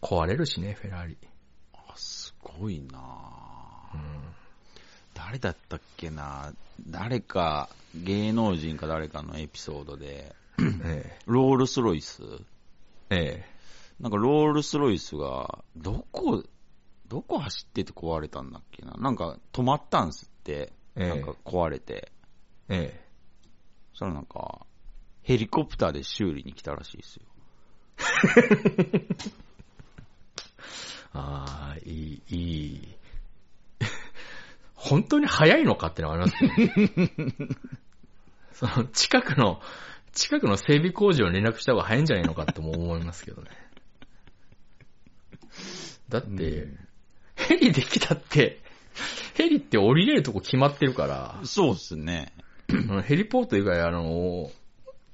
[0.00, 1.18] 壊れるしね、フェラーリ。
[1.72, 4.22] あ、すごいなぁうん。
[5.14, 6.52] 誰だったっけな
[6.88, 10.34] 誰か、芸能人か誰かのエピソードで、
[10.84, 12.22] えロールスロイス？
[13.10, 13.44] え。
[13.46, 13.54] え
[14.00, 16.44] なんかロールスロイスが、どこ、
[17.08, 20.33] どこ走ってて壊れたんだっけななんか止まったんすって、ええ
[20.94, 22.12] なんか壊れて。
[22.68, 22.92] え。
[22.94, 23.04] え
[23.92, 24.66] そしたらなんか、
[25.22, 27.22] ヘリコプターで修理に来たらしいですよ。
[28.92, 29.06] え。
[31.14, 32.96] ああ、いい、いい。
[34.74, 37.48] 本当に早いのかってのがありますね。
[38.52, 39.62] その、近くの、
[40.12, 43.50] 近くの整備工場に連絡した方が早いんじゃないのかとも思いますけどね。
[46.08, 46.68] だって、
[47.36, 48.60] ヘリできたって、
[49.34, 52.32] ヘリって降りれるとこ決まってるから、そうっすね。
[53.04, 54.50] ヘリポート以外、あの、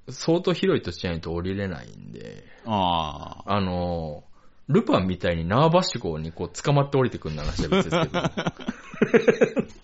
[0.09, 3.57] 相当広い土地じゃないと降りれないんで、ああ。
[3.57, 4.25] あの、
[4.69, 8.23] ルパンみたいに縄ばしごにこう捕まって降りてくるの話は別ですけど。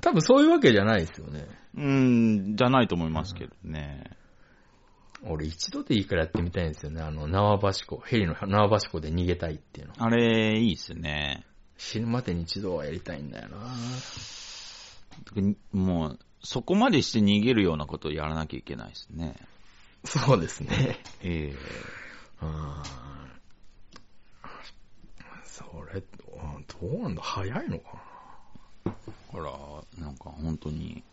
[0.00, 1.46] 多分そういうわけじゃないですよね。
[1.76, 4.10] うん、じゃないと思いますけどね。
[5.26, 7.00] 俺一度でいいからやってみたいんですよね。
[7.00, 9.94] あの、縄ばしご、ヘリの縄ばしごで逃げたいっていうの。
[9.96, 11.46] あれ、いいっすね。
[11.84, 13.58] 死ぬまでに一度はやりたいんだよな
[15.72, 19.36] もう、そこまでして逃げるようなことをやらなきゃいけないですね。
[20.04, 20.98] そうですね。
[21.22, 21.56] ええ
[22.42, 22.82] うん
[25.44, 28.02] それ、うんどうなんだ早いのか
[29.28, 29.52] ほら、
[29.98, 31.04] なんか本当に、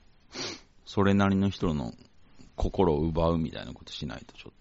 [0.86, 1.94] それなりの人の
[2.56, 4.54] 心を奪うみたいなことしないとちょっ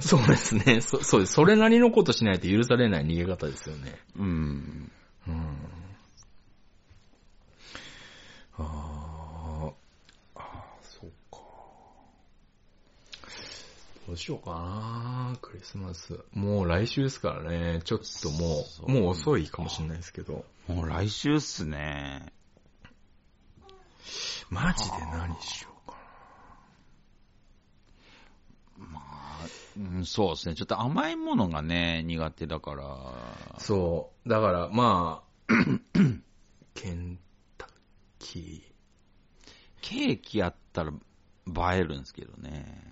[0.00, 0.80] そうですね。
[0.80, 1.34] そ、そうです。
[1.34, 3.98] それなりのことしないと許されない逃げ方ですよね。
[4.16, 4.90] うん。
[5.28, 5.56] うん。
[8.56, 9.72] あ
[10.36, 10.42] あ、
[10.82, 11.38] そっか。
[14.06, 16.18] どうしようかなクリスマス。
[16.32, 17.80] もう来週ですからね。
[17.84, 20.44] ちょっともう、もう遅いかもしれないですけど。
[20.68, 22.32] もう来週っすね。
[24.50, 25.73] マジで何しよう。
[29.76, 30.54] うん、そうですね。
[30.54, 32.84] ちょっと甘いものがね、苦手だから。
[32.84, 33.58] な。
[33.58, 34.28] そう。
[34.28, 35.52] だから、まあ、
[36.74, 37.18] ケン
[37.58, 37.68] タッ
[38.18, 38.64] キ
[39.80, 42.82] ケーキやったら映えるんですけどね。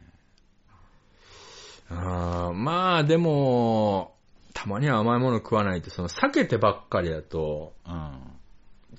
[1.90, 1.94] ー。
[1.94, 4.16] あーまあ、でも、
[4.54, 8.12] たまには甘いもの食わないと、その避けてばっかりだと、うん。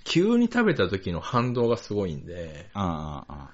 [0.03, 3.49] 急に食べた時の反動がすごいんで、ああ。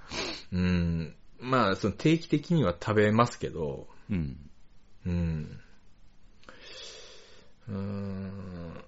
[0.52, 1.16] うん。
[1.40, 4.50] まあ、その定期的には食べますけど、うん。
[5.06, 5.60] うん。
[7.68, 8.84] うーん。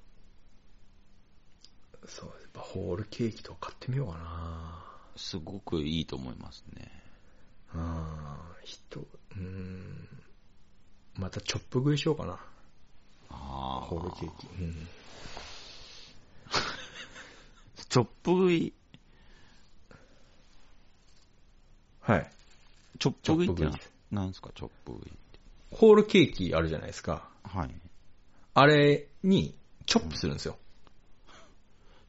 [2.07, 4.83] そう、やっぱホールケーキとか買ってみようかな。
[5.15, 6.91] すごくいいと思いますね。
[7.73, 10.07] ああ、人、うーん。
[11.17, 12.33] またチョップ食いしようかな。
[13.29, 13.85] ああ。
[13.85, 14.47] ホールケーキ。
[14.47, 14.87] うん。
[17.89, 18.73] チョップ食い、
[22.01, 22.31] はい。
[22.99, 25.39] チョップ食いってなチョップ食いなんですか、チョップ食いって。
[25.71, 27.29] ホールケーキあるじゃないですか。
[27.43, 27.69] はい。
[28.53, 30.57] あれに、チョップするんですよ。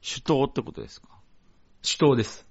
[0.03, 1.09] 手刀ってことですか？
[1.83, 2.45] 手刀です。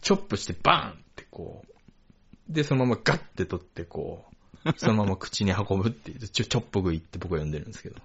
[0.00, 2.52] チョップしてバーンってこう。
[2.52, 4.24] で、そのままガッて取ってこ
[4.64, 7.96] う、そのまま口に運ぶっていう、ちょ、チョップ食いって僕は呼んでるんですけど。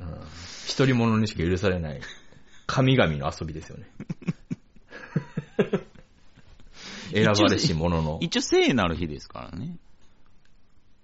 [0.00, 0.20] うん
[0.66, 2.00] 一人者にしか許されない、
[2.66, 3.88] 神々の遊びですよね。
[7.12, 8.18] 選ばれし者の。
[8.20, 9.78] 一応聖なる日ですからね。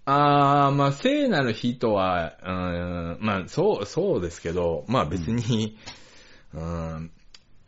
[0.04, 5.78] あー、まあ、聖なる日とは、うん、まあ、そう、そうですけど、まあ別に、
[6.54, 7.10] うん、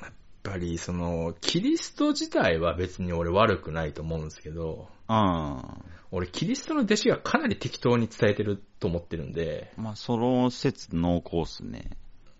[0.02, 5.78] やっぱりその、キリスト自体は別に俺悪くないと思うんですけど、あ
[6.10, 9.80] 俺キリストの弟子がかなり適当に伝えてると思ってるんで、あ。
[9.80, 11.90] まあ、その説濃厚っすね。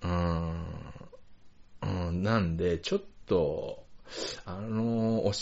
[0.03, 0.65] うん、
[1.83, 3.84] うん、なんで、ちょっと、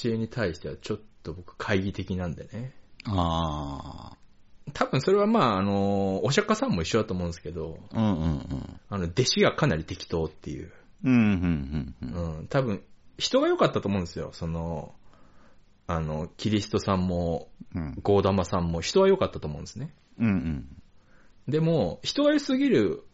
[0.02, 2.72] 教えに対してはちょっと僕懐疑的なんでね。
[3.06, 4.16] ああ。
[4.74, 8.80] 多分それはまあ、あの、お釈迦さんも一緒だと思うんですけど、うんうんうん。
[8.88, 10.72] あの、弟子がかなり適当っていう。
[11.04, 12.38] うんうんうんうん。
[12.38, 12.82] うん、多分、
[13.18, 14.30] 人が良かったと思うんですよ。
[14.32, 14.94] その、
[15.86, 19.94] あの、キリストさんも、うんゴーダマさんも人は良かったと思うんですね。
[20.18, 20.82] うんうん。
[21.48, 23.04] でも、人が良すぎる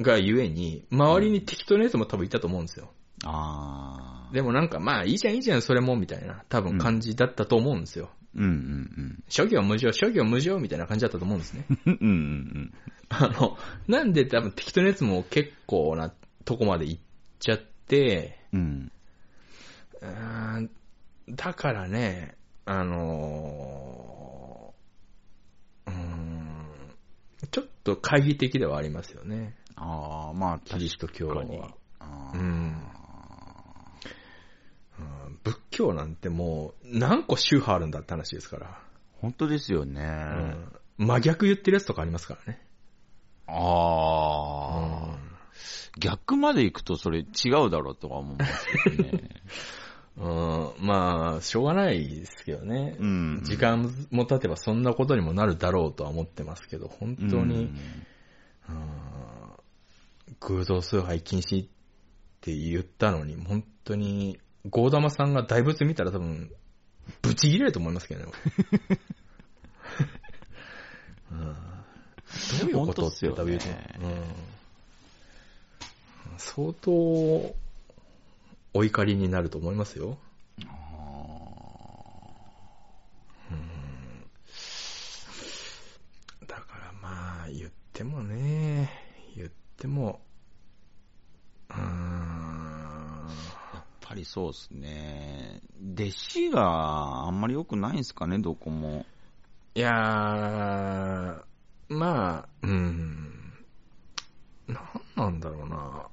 [0.00, 2.90] がゆえに、周りに適当なやつも多分いたと思うんですよ。
[3.24, 4.21] ああ。
[4.32, 8.10] でもなんか、まあ、いいじゃんいいじゃん、それも、みたいな、多分感じだったと思うんですよ。
[8.34, 11.66] うんうん諸行無常、諸行無常みたいな感じだったと思うんですね。
[11.86, 11.98] うん。
[12.00, 12.74] うんうん
[13.10, 16.14] あの、なんで多分適当なやつも結構な
[16.46, 17.00] とこまで行っ
[17.40, 18.90] ちゃって、うん。
[20.00, 20.70] うーん
[21.28, 26.66] だからね、あのーうーん、
[27.50, 29.54] ちょっと懐疑的ではありますよね。
[29.76, 31.74] ああ、まあ、キリスト教は。
[32.00, 33.01] あうん
[35.42, 38.78] 仏教なんてもう何個宗派あるんだって話ですから。
[39.20, 40.02] 本当ですよね。
[40.02, 42.60] うん真逆言ってるやつとかありますからね。
[43.46, 45.18] ああ、
[45.98, 49.30] 逆まで行くとそれ違うだろうとは思いますけどね。
[50.18, 52.96] うん、まあ、しょうがないですけどね。
[52.98, 57.80] うん時間も経てばそんなことにもなるだろうとは思ってますけど、本当に、うん
[60.40, 61.68] 偶像崇拝禁止っ
[62.40, 66.50] て言ったのに、本当に、ゴーダマさんが大仏見たら多分、
[67.20, 68.32] ブチ切れると思いますけどね。
[71.32, 71.56] うん。
[72.60, 74.06] どういうことって言っすよう。
[74.08, 74.22] ん。
[76.38, 76.92] 相当、
[78.74, 80.18] お怒りになると思いますよ。
[86.46, 88.90] だからまあ、言ってもね、
[89.36, 90.20] 言っても、
[91.70, 92.11] うーん、
[94.12, 95.62] ぱりそうですね。
[95.94, 99.06] 弟子があんまり良くないんですかね、どこも。
[99.74, 101.42] いやー、
[101.88, 103.54] まあ、うん、
[104.66, 104.80] なん
[105.16, 106.08] なんだろうな。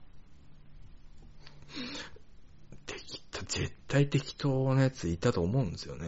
[2.85, 6.07] 適当絶対適当なやついたと思うんですよね。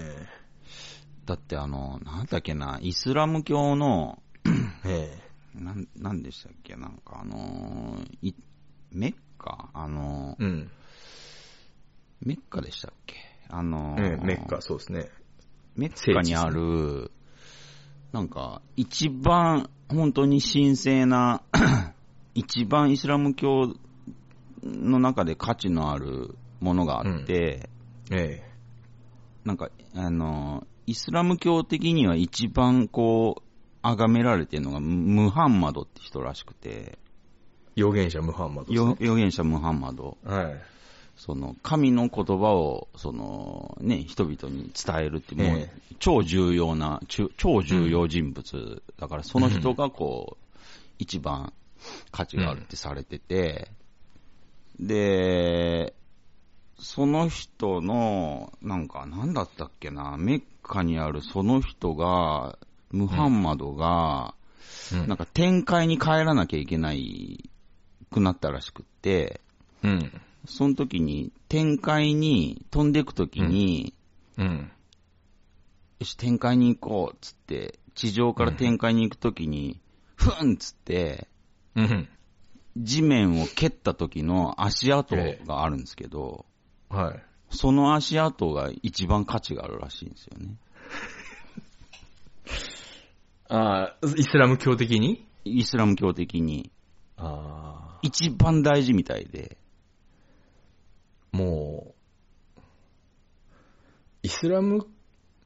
[1.25, 4.23] だってあの、なんだっけな、イスラム教の、
[4.86, 5.19] え
[5.54, 8.34] なん、なんでしたっけ、なんかあのーい、
[8.93, 9.69] メッカ？
[9.73, 10.43] あのえ。
[10.45, 10.71] うん。
[12.23, 13.15] メッカでしたっけ？
[13.49, 15.10] あのえーえ、メッカ、そうですね。
[15.75, 17.12] メッカにある、
[18.12, 21.41] なんか、一番本当に神聖な、
[22.36, 23.73] 一番イスラム教
[24.63, 27.69] の中で価値のあるものがあって、
[28.12, 28.41] え
[29.43, 33.41] なんか、あの、イスラム教的には一番こう、
[33.81, 36.99] 崇められてるのがムハンマドって人らしくて、え。
[37.77, 38.95] 預言者ムハンマドね。
[38.99, 40.17] 預言者ムハンマド。
[40.23, 40.62] はい。
[41.23, 48.81] その、神の言葉を、その、ね、人々に伝えるって、もうえ、超重要な、超重要人物。
[48.99, 50.57] だから、その人がこう、
[50.97, 51.53] 一番
[52.10, 53.69] 価値があるってされてて、
[54.79, 55.93] で、
[56.79, 62.57] その人の、なんか、なんだったっけな、メッカにあるその人が、
[62.89, 64.34] ムハンマドが、
[64.91, 65.07] うん。
[65.07, 67.47] なんか展開に帰らなきゃいけない
[68.10, 69.39] くなったらしくって、
[69.84, 70.21] うん。
[70.45, 73.93] その時に、展開に飛んでいく時に、
[74.38, 74.71] うん。
[75.99, 79.80] よし、展開に行こう、つって、地上から展開に行く時に、
[80.15, 81.27] ふんっつって、
[81.75, 82.10] うん。
[82.77, 86.45] 地面を蹴った時の足跡があるんですけど、
[86.89, 87.23] はい。
[87.49, 90.56] その足跡が一番価値があるらしいんですよね。
[93.49, 95.25] あ あ、イスラム教的に？
[95.43, 96.71] イスラム教的に。
[97.17, 97.99] ああ。
[98.01, 99.58] 一番大事みたいで。
[101.31, 101.95] も
[102.57, 102.59] う、
[104.23, 104.87] イスラム、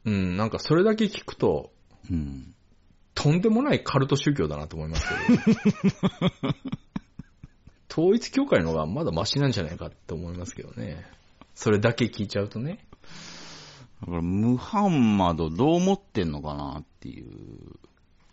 [0.06, 1.72] うん、なんかそれだけ聞くと、
[2.10, 2.54] うん。
[3.14, 6.54] とんでもないカルト宗教だなと思いますけど。
[7.90, 11.06] 統一教会の方がまだマシなんじゃないかって思いますけどね。
[11.54, 12.86] それだけ聞いちゃうとね。
[14.02, 17.30] だから、ムハンマドどう思ってんのかなっていう。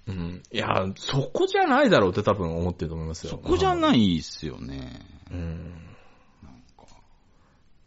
[0.09, 0.43] うん。
[0.51, 3.31] いや、そこじゃないだろうって多分思ってると思いますよ。
[3.31, 3.81] そこじゃい。
[3.81, 5.01] ないっすよね。
[5.31, 5.92] うん。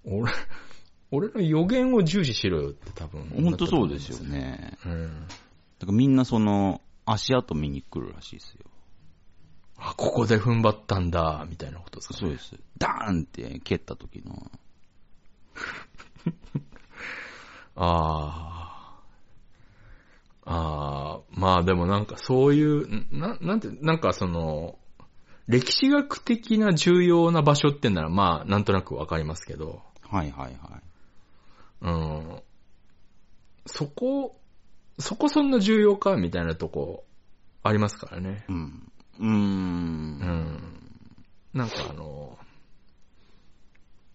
[0.06, 0.32] 俺、
[1.12, 3.24] 俺の予言を重視しろよって多分。
[3.30, 4.20] 本当そうですよ。
[4.20, 4.78] ね。
[4.86, 5.28] うん。
[5.80, 8.66] だからみんなその、足跡見に来るらしいですよ。
[9.78, 12.20] あ、ここで踏ん張ったんだ、みたいなことですか、ね。
[12.20, 12.56] そうです。
[12.78, 14.52] ダーンって蹴った時の。
[17.76, 18.66] ああ。
[20.48, 24.78] ああ、まあでもなんかそういう、な、なんて、なんかその、
[25.48, 29.82] 歴史学的な重要な場所ってならまあなんとなくわかりますけど、
[30.16, 30.82] はいはいはい。
[31.82, 32.42] うん。
[33.66, 34.40] そこ、
[34.98, 37.04] そこそんな重要かみたいなとこ
[37.64, 38.46] ありますからね。
[38.48, 38.92] うん。
[39.20, 39.30] うーん。
[39.30, 40.60] うん。
[41.54, 42.38] なんかあの、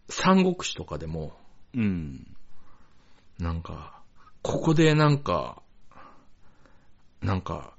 [0.09, 1.37] 三国志とかでも、
[1.75, 2.27] うん。
[3.39, 4.01] なんか、
[4.43, 5.63] ここでなんか、
[7.21, 7.75] なんか、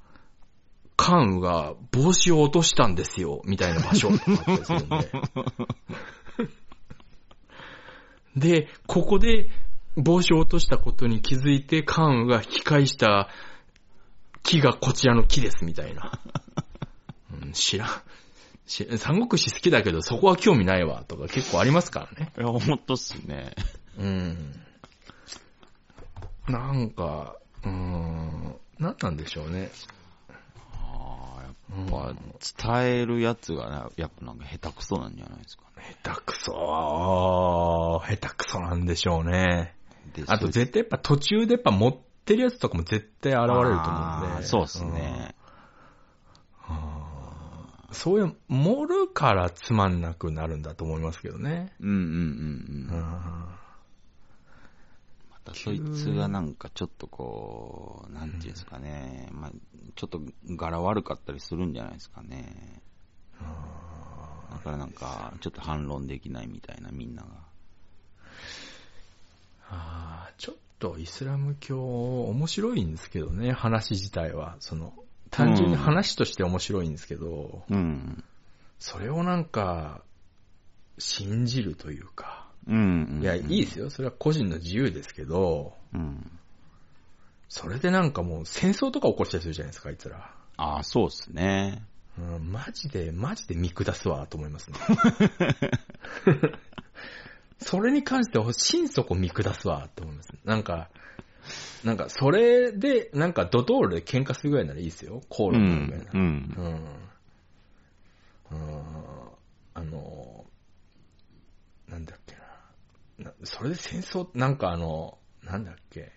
[0.96, 5.12] 関羽が帽子を落としたんですよ、みたいな場所とかあったりするんで。
[8.36, 9.50] で、ここで
[9.98, 13.30] 帽子を落としたことに気づいて関羽が引き返した
[14.44, 16.20] 木がこちらの木です、みたいな。
[17.44, 17.90] うん、知らん。
[18.66, 22.32] し三国志好きだけどそこは興味ないわ、とか結構ありますからね。
[22.38, 23.54] いや、ほんとっすね。
[23.98, 24.62] うん。
[26.48, 29.72] なんか、うーん、なんなんでしょうね。
[31.42, 35.98] やっぱ、伝えるやつがな、やっぱなんか下手くそなんじゃないですかね。
[36.04, 39.76] 下手くそ、下手くそなんでしょうね。
[40.14, 44.44] であと絶対やっぱ途中でやっぱ持ってるやつとかも絶対現れると思うんで。
[44.44, 45.36] そうっすね。
[46.70, 47.94] うん。
[47.94, 51.74] そういう、盛るからつまんなくなるんだと思いますけどね。
[51.80, 52.08] うんうんうん
[52.90, 52.96] う。
[52.96, 53.02] うんん。
[53.02, 53.61] ま
[55.44, 59.30] たそいつがなんかちょっとこう、なんていうんですかね。
[59.32, 59.52] まあ、
[59.96, 62.82] ちょっと柄悪かったりするんじゃないですかね。
[64.52, 67.30] だからなんか、ちょっと反論できないみたいな、みんなが。
[69.70, 74.58] あーちょっとイスラム教面白いんですけどね、話自体は。
[74.60, 74.94] その、
[75.30, 78.24] 単純に話として面白いんですけど、うん。
[78.80, 80.04] それをなんか、
[80.98, 82.41] 信じるというか。
[82.68, 83.22] うん、うん。
[83.22, 83.90] いや、いいですよ。
[83.90, 86.40] それは個人の自由ですけど、うん。
[87.50, 90.34] それでなんかもう戦争とか起こしたりするじゃないですか、あいつら。
[90.58, 91.84] ああ、そうっすね。
[92.18, 94.78] うん、マジで、マジで見下すわ、と思いますね。
[97.60, 100.34] それに関しては心底見下すわ、と思います。
[100.46, 100.90] なんか、
[101.84, 105.22] なんか、それで、なんか、ドトールで喧嘩するぐらいならいいですよ。
[105.30, 106.12] 口う論になるぐらいな。
[106.12, 106.16] ん。
[106.16, 106.56] うん。
[108.52, 108.56] うん。
[108.56, 108.62] うん。
[109.74, 110.46] あの、
[111.88, 112.20] なんだっ
[113.44, 116.12] それで戦争、なんかあの、なんだっけ。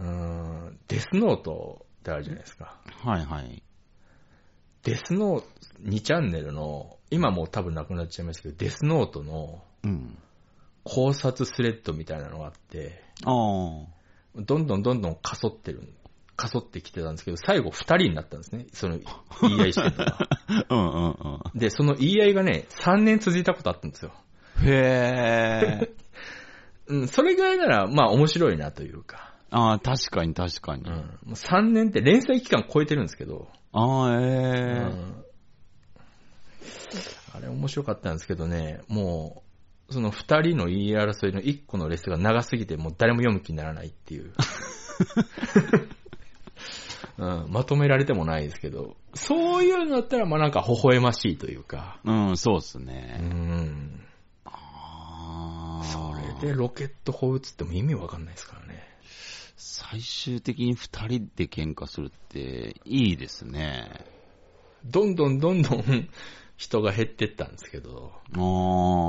[0.00, 2.80] うん、デスノートってあるじゃないですか。
[3.04, 3.62] はいはい。
[4.84, 5.46] デスノート、
[5.82, 10.18] 2チャンネルの、今もう多分なくなっちゃいましたけど、デスノートのうん。
[10.84, 13.98] 考察スレッドみたいなのがあって、ああ。
[14.36, 15.92] どんどんどんどんかそってる、
[16.36, 18.66] かそってきてたんですけど、最後2人になったんですね。
[18.72, 18.98] その
[19.42, 20.18] 言い合いしてた。
[20.70, 21.58] うんうんうん。
[21.58, 24.12] で、その言い合いがね、3年続いたことあったんですよ。
[24.64, 25.90] へえ。
[26.88, 29.34] うん、それぐらいなら、まあ面白いなというか。
[29.50, 30.82] ああ、確かに確かに。
[30.82, 30.94] うん。
[30.94, 33.48] もう3年って連載期間超えてるんですけど。
[33.72, 35.24] ああ、えうえん
[37.34, 39.42] あれ面白かったんですけどね、も
[39.88, 44.32] う、その二人の言い争いの一個のレスが長すぎて、もう誰も読む気にならないっていう。
[47.18, 53.18] うん、まとめられてもないですけど、そういうのだったら、まあなんか微笑ましいというか、うん、そうっすうね。
[53.20, 54.07] ん、ああ。
[55.84, 58.82] それでロケット砲撃つっても意味わかんないですからね。
[59.56, 64.04] 最終的に二人で喧嘩するっていいですね。
[64.84, 66.08] どんどんどんどん
[66.56, 68.12] 人が減ってったんですけど。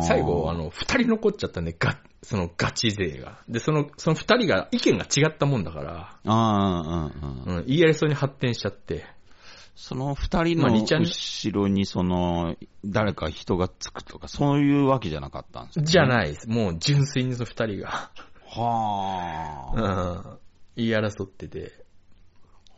[0.03, 3.41] 最後、あ、の、二人残っちゃったんで、が、そのガチ勢が。
[3.49, 7.57] で、その、その二人が意見が違ったもんだから、ああ、うんうん。
[7.57, 9.05] うん、言い争いに発展しちゃって、
[9.81, 16.09] その二人の後ろにその、誰か人がつくとか、そういうわけじゃなかったんですよ、じゃい。
[16.09, 16.49] ないです。
[16.49, 18.11] もう純粋にその二人が、
[18.45, 20.31] はうあ。
[20.33, 20.39] ん、
[20.75, 21.71] 言い争ってて、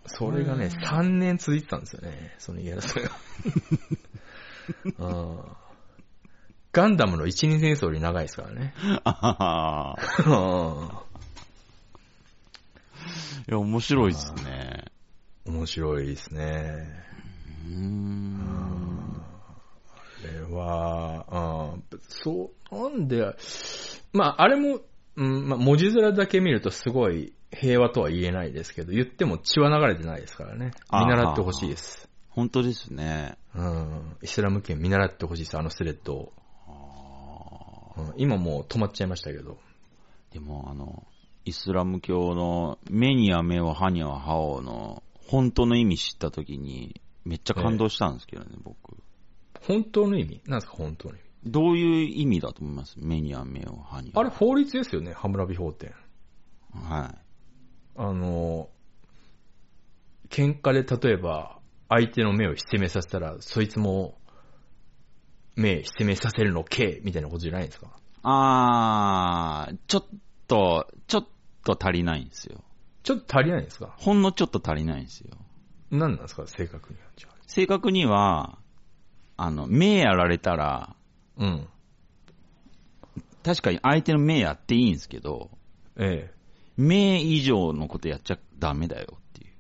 [0.06, 3.12] それがね、3年続いてたんですよね、その言い争いが。
[5.10, 5.40] うん
[6.72, 8.74] ガンダムの一二戦争より長いですからね。
[9.04, 9.34] あは
[10.30, 11.04] は
[13.48, 14.86] いや、面白いですね。
[15.46, 16.88] 面白いですね。
[17.68, 19.22] うーん。
[20.24, 23.36] あれは、うん、そう、なんで、
[24.14, 24.82] まあ、あれも、
[25.16, 30.72] うん、まあ、文字面だけ見るとすごい平和とは言えないですけど、言っても血は流れてないですからね。
[30.92, 32.08] 見習ってほしいです。
[32.30, 33.38] 本当ですね。
[33.56, 36.34] うん、イスラム圏見習ってほしいです、あのスレッドを。
[37.98, 39.58] うん、今もう止まっちゃいましたけど。
[40.32, 41.06] でも、あの、
[41.44, 48.98] イスラム教の目には目を歯には歯をの本当の意味知ったときにめっちゃ感動したんですけどね、僕。
[49.62, 50.42] 本当の意味？
[50.46, 51.24] なんですか、本当の意味？
[51.46, 52.96] どういう意味だと思います？
[53.00, 54.20] 目には目を歯には。
[54.20, 55.94] あれ法律ですよね、ハムラビ法典。
[56.74, 57.18] はい。
[57.96, 58.70] あの、
[60.30, 61.60] 喧嘩で例えば、
[61.90, 64.18] 相手の目をひせめさせたら、そいつも、
[65.56, 67.88] 目ひせめさせるのけ、みたいなことじゃないですか？
[68.24, 70.06] あー、ちょっ
[70.48, 71.28] と、ちょっ
[71.64, 72.64] と足りないんですよ。
[73.04, 73.94] ちょっと足りないんですか？
[73.98, 75.36] ほんのちょっと足りないんですよ。
[75.90, 77.06] 何なんですか、正確には。
[77.16, 78.58] じゃあ正確には、
[79.38, 80.96] あの、目やられたら、
[81.38, 81.68] うん。
[83.44, 85.50] 確かに相手の目やっていいんですけど、
[85.98, 86.34] ええ。
[86.78, 89.52] 目以上のことやっちゃダメだよっていう。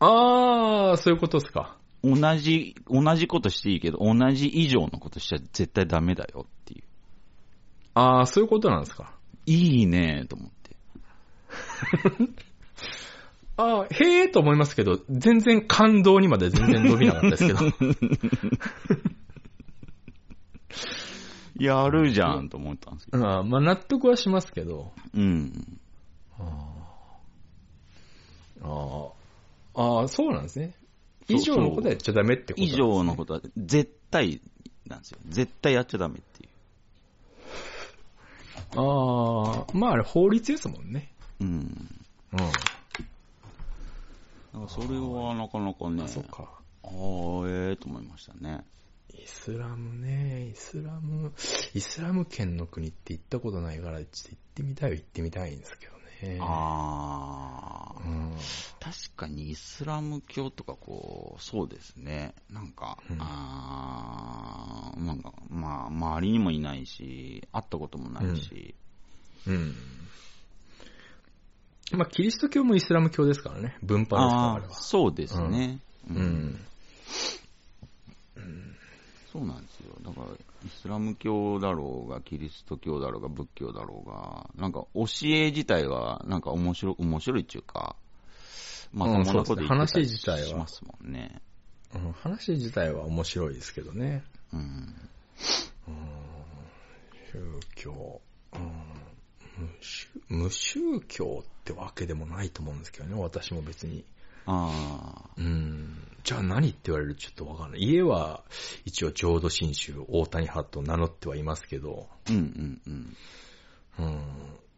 [0.00, 1.78] あー、そういうことですか。
[2.02, 6.84] 同じ、同じことしていいけど、同じ以上のことしちゃ絶対ダメだよっていう。
[7.94, 9.14] あー、そういうことなんですか。
[9.46, 10.63] いいねと思って。
[13.56, 17.60] あー、へーと思いますけど、全然感動にまで全然伸びなかったですけど。
[21.56, 23.24] やるじゃんと思ったんですけど。
[23.24, 24.92] あーまあ納得はしますけど。
[25.14, 25.78] うん。
[26.38, 29.10] あー
[29.76, 30.74] あー、そうなんですね。
[31.28, 34.40] 以上のことやっちゃダメってことなん以上のことは絶対
[34.86, 35.18] なんですよ。
[35.28, 36.50] 絶対やっちゃダメっていう。
[38.76, 41.13] ああ、まああれ法律ですもんね。
[41.40, 41.48] うん。
[41.48, 42.40] うん。
[44.52, 46.48] なんかそれはなかなかね、そうか。
[46.84, 46.90] ああ、
[47.48, 48.64] ええと思いましたね。
[49.12, 51.32] イスラムね、イスラム、
[51.74, 55.92] イスラム圏の国って行ったことないから、ちょっと行ってみたいは行ってみたいんですけど
[56.28, 56.38] ね。
[56.40, 58.36] ああ、うん。
[58.80, 62.34] 確かにイスラム教とかこう、そうですね。
[62.50, 68.74] なんか、うんああ、なんか、まあ、周りにもいないし、会ったこともないし、
[69.46, 69.74] うん。
[71.92, 73.76] まあ、キリスト教もイスラム教ですからね。
[73.82, 74.74] 分派ですから、あああ、れは。
[74.74, 75.78] そうですね。
[76.08, 76.12] う。
[76.14, 76.60] ん。
[79.32, 79.92] そうなんですよ。
[80.04, 80.26] だから、
[80.64, 87.96] イスラム教だろうが、キリスト教だろうが、仏教だろうが、なんか教え自体は、なんか面白い、面白いっていうか、
[88.92, 91.42] まうんともなこと言ってたりそうですね話自体はしますもんね。
[91.94, 94.22] うん話自体は面白いですけどね。
[94.52, 94.94] うん。
[97.32, 98.20] 宗教、
[98.54, 98.83] うん
[100.28, 104.04] 無宗、教ってわけでもないと思うんですけどね、私も別に。
[104.46, 105.96] ああ、うん。
[106.22, 107.80] じゃあ何って言われるとちょっとわかんない。
[107.80, 108.44] 家は
[108.84, 113.16] 一応浄土真宗大谷派と名乗ってはいますけど、うんうん
[113.98, 114.06] うん。
[114.06, 114.10] う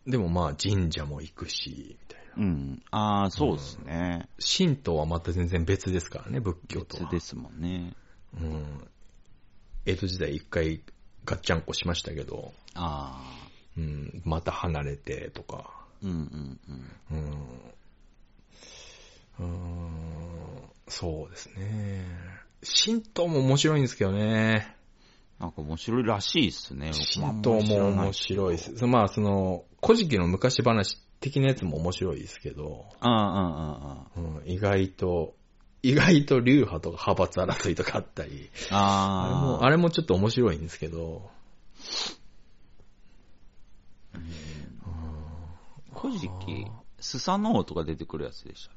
[0.08, 0.10] ん。
[0.10, 2.44] でもまあ神社も行くし、みたいな。
[2.44, 2.82] うん。
[2.90, 4.28] ああ、そうですね。
[4.38, 7.10] 神道はまた全然別ですからね、仏教とは。
[7.10, 7.94] 別ですもんね。
[8.40, 8.88] うん。
[9.84, 10.82] 江戸時代一回
[11.24, 13.45] ガッチャンコしましたけど、ああ。
[13.76, 16.60] うん、また離れてとか、うんうん
[17.10, 17.18] うん。
[17.18, 17.66] うん。
[19.38, 22.04] うーん、そうですね。
[22.84, 24.76] 神道も面白いんですけどね。
[25.38, 26.92] なんか面白いらしいっすね。
[27.14, 28.86] 神道も面白いです。
[28.86, 34.36] まあ、その、古事記の昔話的なやつも面白いですけど、うんうんうんうん。
[34.38, 35.34] うん、意外と、
[35.82, 41.28] 意外と流派とか派閥争いとかあったり、あれあも、あれもちょっと面白いんですけど、
[45.94, 46.66] 古事記、
[47.00, 48.74] スサノオとか出てくるやつでしたっ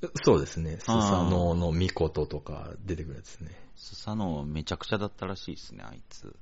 [0.00, 0.08] け？
[0.24, 0.92] そうですね、スサ
[1.28, 3.50] ノオのミコトとか出てくるやつね。
[3.76, 6.34] スサノオめちゃくちゃだったらしいですね、あいつ。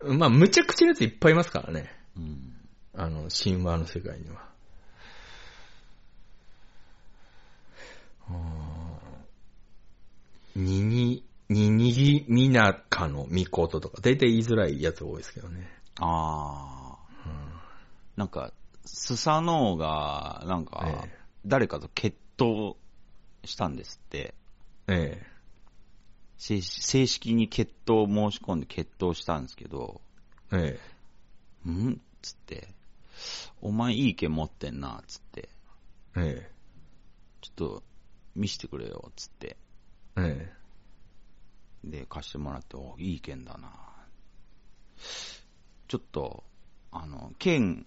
[0.04, 1.90] まあ、むちゃくちゃなやついっぱいいますからね。
[2.16, 2.54] うん。
[2.94, 4.50] あの、神話の世界には。
[10.54, 15.68] にに、ににぎみなかのみこととか、だいたい言いづらいやつ多いですけどね。
[16.02, 17.32] ああ。
[18.16, 18.52] なんか、
[18.84, 22.76] スサノオが、なんかええ、誰かと決闘
[23.44, 24.34] したんですって。
[24.88, 25.24] え
[26.38, 30.00] 正正式に決闘を申し込んで決闘したんですけど、
[30.52, 30.80] え、
[31.64, 31.70] え。
[31.70, 32.00] ん？
[32.20, 32.74] つって、
[33.60, 35.48] お前いい剣持ってんな、つって、
[36.16, 36.50] え、え。
[37.40, 37.82] ちょっと
[38.34, 39.56] 見してくれよ、つって。
[40.16, 40.52] え、
[41.84, 41.88] え。
[41.88, 43.70] で、貸してもらって、おいい剣だな。
[45.92, 46.42] ちょっと、
[46.90, 47.84] あの、剣、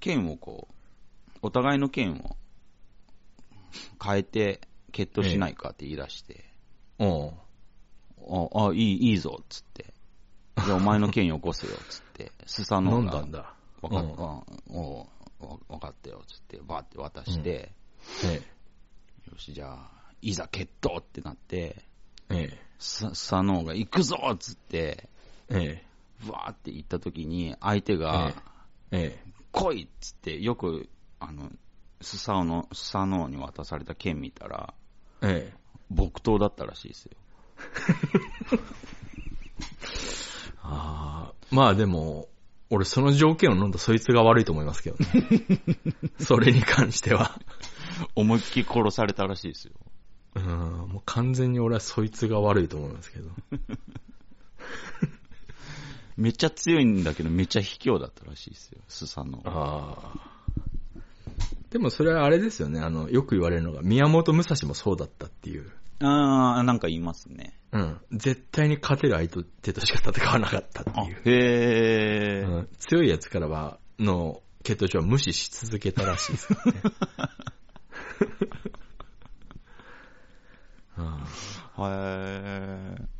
[0.00, 2.34] 剣をこう、お互いの剣を
[4.02, 6.46] 変えて決闘しないかって言い出して、
[6.98, 7.04] え。
[7.04, 7.34] おう。
[8.56, 9.92] あ、あ、いい、いいぞ、つって。
[10.64, 12.32] じゃあお前の剣よこせよ、つって。
[12.46, 12.98] スサノオが。
[13.00, 13.54] 飲んだんだ。
[13.82, 14.22] わかった、
[14.72, 15.06] お
[15.42, 17.70] うわわかったよ、つって、バーって渡して、
[18.24, 18.42] え
[19.30, 19.90] よし、じゃあ、
[20.22, 21.84] いざ決闘ってなって、
[22.30, 22.58] え、え。
[22.78, 25.10] ススサノオが行くぞっつって、
[25.50, 25.91] え、え
[26.24, 28.34] ブワーって行った時に、相手が、
[28.90, 30.88] え、え来いっつって、よく、
[31.20, 31.50] あの、
[32.00, 34.74] スサオの、スサノオに渡された剣見たら、
[35.22, 35.62] え、ええ。
[35.90, 37.12] 木刀だったらしいですよ。
[40.62, 42.28] ああ、まあでも、
[42.70, 45.06] 俺その条件を飲んだそいつが悪いと思いますけどね。
[46.18, 47.38] それに関しては。
[48.14, 49.74] 思いっきり殺されたらしいですよ。
[50.34, 50.44] うん、
[50.92, 53.30] もう完全に俺はそいつが悪いと思いますけど。
[56.16, 59.48] めっちゃ強いんだけど、めっちゃ卑怯だったらしいですよ、スサノオ。
[59.48, 60.32] ああ。
[61.70, 62.80] でもそれはあれですよね。
[62.80, 65.70] あの、よく言われるのが、宮本武蔵もそうだったっていう。
[66.00, 67.58] あー、なんか言いますね。
[67.72, 67.98] うん。
[68.12, 71.22] 絶対に勝てる相手としか戦わなかったっていう。
[71.24, 72.46] へー。
[72.46, 76.82] うん、強いやつからは、の、血糖値は無視し続けたらしいですからね。
[80.98, 81.04] うん
[81.78, 83.11] へー。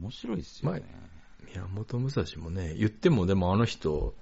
[0.00, 0.82] 面白いですよね。
[1.54, 4.14] 宮本武蔵もね、言ってもでもあの人、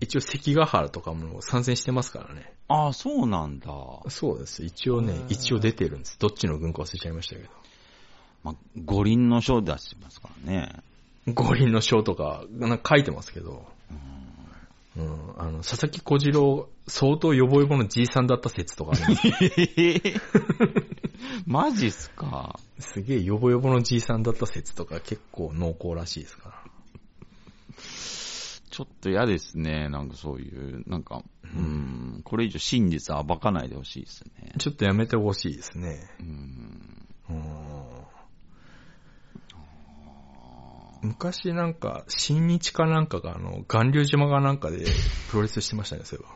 [0.00, 2.54] 一応関ヶ原とかも参戦してますからね。
[2.68, 3.68] ああ、そうなんだ。
[4.08, 4.64] そうです。
[4.64, 6.18] 一応ね、一応出てるんです。
[6.18, 7.48] どっちの軍か忘れちゃいましたけど。
[8.42, 8.54] まあ、
[8.84, 10.72] 五輪の章出してますからね。
[11.26, 13.66] 五輪の章とか、なんか書いてますけど。
[14.96, 15.34] うん。
[15.36, 20.20] あの、佐々木小次郎、相当ヨボヨボのじいさんだった説とかあるんです
[21.46, 22.58] マジっすか？
[22.78, 26.64] すげえヨボヨボのじいさんだった説とか結構濃厚らしいですから。
[28.70, 29.88] ちょっと嫌ですね。
[29.88, 34.52] なんかそういう、なんか、うん、これ以上真実暴かないでほしいですね。
[34.58, 36.08] ちょっとやめてほしいですね。
[36.20, 37.06] うん。
[37.30, 37.60] うん
[41.02, 44.84] 昔なんか、新日かなんかがあの、巌流島がなんかで
[45.30, 46.26] プロレスしてましたね、そういえ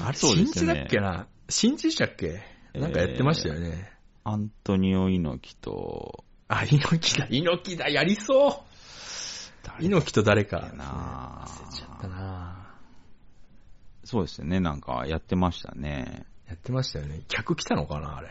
[0.00, 0.06] ば。
[0.08, 1.28] あれ、新そうですよね日だっけな？
[1.50, 2.40] 新日でしたっけ？
[2.74, 3.92] なんかやってましたよね。
[4.24, 8.64] アントニオ猪木と、あ、猪木だ、猪木だ、やりそ
[9.80, 10.58] う猪木と誰か。
[10.58, 12.74] やな忘れちゃったな
[14.04, 14.60] そうですよね。
[14.60, 16.26] なんかやってましたね。
[16.48, 17.22] やってましたよね。
[17.28, 18.28] 客来たのかなあれ。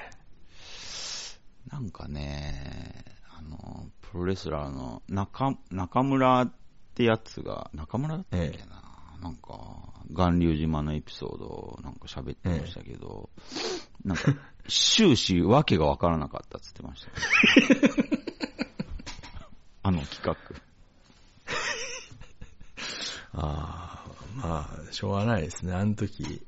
[1.71, 3.05] なんかね、
[3.37, 6.53] あの、プロレスラーの中、中村っ
[6.95, 8.88] てやつが、中村だったっけな、
[9.21, 13.29] なんか、巌流島のエピソードをなんか喋ってましたけど、
[14.03, 14.33] なんか、
[14.67, 17.91] 終始わけがわからなかったっつってましたよ、
[19.83, 20.35] あの企画。
[23.41, 25.73] ああ、まあ、しょうがないですね。
[25.73, 26.41] あの時、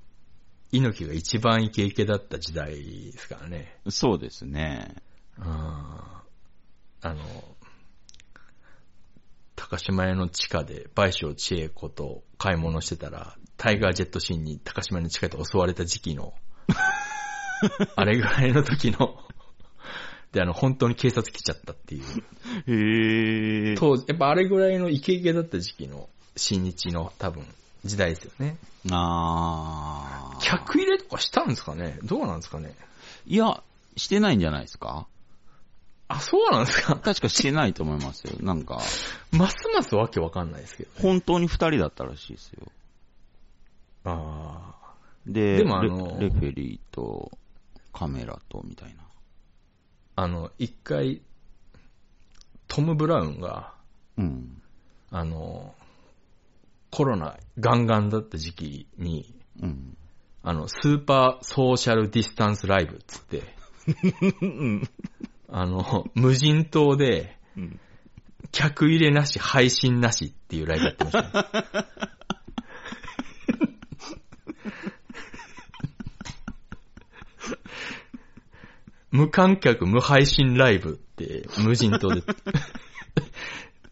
[0.72, 2.72] 猪木が一番イケイケだった時代
[3.12, 3.80] ですからね。
[3.90, 4.96] そうですね。
[5.38, 7.24] あーあの、
[9.72, 16.34] 高島屋の地下で倍賞千恵子と買い物してたら、タイガージェットシーンに高島屋の地下で襲われた時期の、
[17.96, 19.16] あれぐらいの時の、
[20.34, 22.04] で、あの、本当に警察来ちゃったっていう。
[22.68, 23.76] へえ。
[23.78, 27.46] 当時、やっぱあれぐらいのイケイケだった時期の新日の多分、
[27.86, 28.58] 時代ですよね。
[28.92, 30.42] あー。
[30.42, 31.98] 客入れとかしたんですかね？
[32.04, 32.76] どうなんですかね？
[33.26, 33.64] いや、
[33.96, 35.08] してないんじゃないですか？
[36.16, 36.96] あ、そうなんですか？
[36.96, 38.34] 確かしてないと思いますよ。
[38.42, 38.80] なんか、
[39.32, 40.90] ますますわけわかんないですけど。
[41.02, 42.68] 本当に二人だったらしいですよ。
[44.06, 44.94] ああ。
[45.26, 47.32] で、でもあのレレフェリーと
[47.94, 49.04] カメラとみたいな。
[50.16, 51.22] あの、一回、
[52.68, 53.74] トム・ブラウンが、
[54.18, 54.62] うん。
[55.10, 55.76] あの、
[56.90, 59.98] コロナガンガンだった時期に、うん。
[60.44, 63.44] あの、スーパーソーシャルディスタンスライブっつって、
[65.52, 67.80] あの、無人島で、うん
[68.52, 71.32] 客入れなし、配信なしっていうライブやってましたね。
[79.12, 82.24] 無観客無配信ライブって無人島で。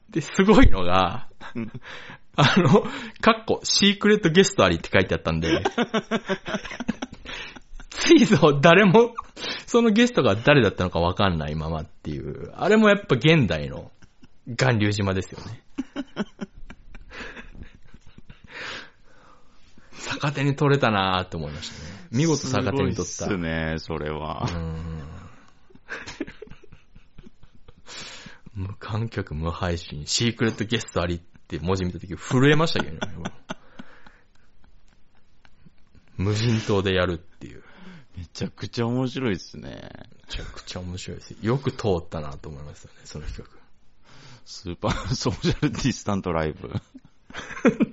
[0.09, 1.29] で、すごいのが、
[2.35, 2.83] あの、
[3.21, 5.61] カッコ、シークレットゲストありって書いてあったんで、
[7.99, 9.13] ついぞ、誰も、
[9.65, 13.91] そのゲストが誰だったのかわかんないままっていう、あれもやっぱ現代の
[14.55, 15.63] 巌流島ですよね。
[20.13, 22.07] 逆手に取れたなーって思いましたね。
[22.11, 23.03] 見事逆手に取った。
[23.05, 24.49] すごいっすね、それは。
[24.51, 24.99] うん
[28.59, 32.99] 無観客無配信、シークレットゲストありって文字見たとき震えましたけどね。
[36.17, 37.63] 無人島でやるっていう。
[38.19, 39.69] めちゃくちゃ面白いですね。
[39.71, 39.81] め
[40.27, 41.35] ちゃくちゃ面白いです。
[41.41, 43.57] よく通ったなと思いましたね、その企画。
[44.43, 46.69] スーパー ソーシャルディスタントライブ。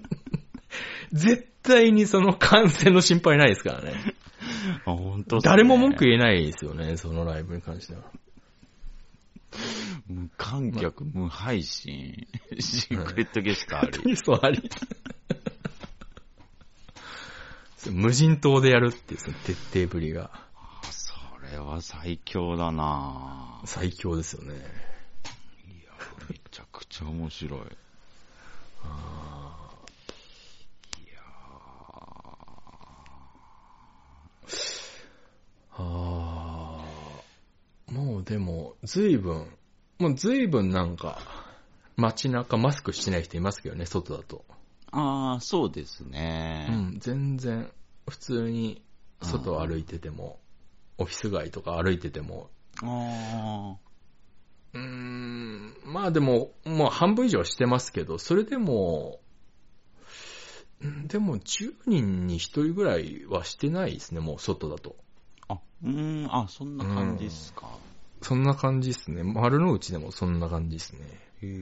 [1.13, 4.15] 絶対にその感染の心配ないですからね。
[4.85, 8.03] あ、本当ね誰も文句言えないですよね、そのライブに関しては。
[10.09, 12.27] 無観客、無配信、
[12.59, 14.03] シークレットゲストあり。
[14.03, 14.69] ゲストあり。
[17.91, 20.31] 無人島でやるっていうその徹底ぶりが
[20.91, 21.15] そ
[21.53, 24.55] れは最強だなぁ最強ですよね。
[24.55, 24.57] い
[25.85, 25.93] や、
[26.29, 27.61] めちゃくちゃ面白い。
[27.61, 27.67] いや
[35.73, 36.79] あ
[37.89, 39.47] あ、もうでも、随分、
[39.99, 41.21] もう随分なんか、
[41.97, 44.45] 街中マスクしてない人いますけどね、外だと。
[44.93, 46.69] ーああ、そうですうね。
[46.69, 47.71] ん、全然、
[48.09, 48.83] 普通に
[49.23, 50.39] 外を歩いてても、
[50.99, 52.51] オフィス街とか歩いてても、
[52.83, 53.77] あ
[54.75, 59.21] うーん、まあでも、もう半分以上はしてますけど、それでも、
[60.83, 64.97] うんでも10人に1人ぐらいはしてないですね、もう外だと。
[65.49, 65.55] あ。
[65.55, 67.69] あ、うーん、あ、そんな感じですか。
[68.23, 69.23] そんな感じですね。
[69.23, 71.01] 丸の内でもそんな感じですね。
[71.43, 71.53] へうん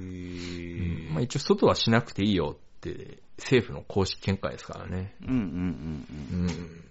[1.11, 2.57] ーまあ一応外はしなくていいよ
[2.91, 5.15] って政府の公式見解ですからね。
[5.23, 6.47] うんうんうんううん。
[6.47, 6.85] ん。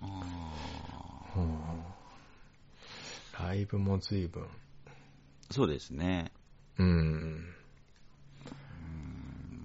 [0.00, 0.06] あ
[1.36, 1.58] うん
[3.38, 4.42] ライブも随分。
[4.42, 4.46] ー
[5.50, 6.32] そうですね。
[6.78, 7.54] うん。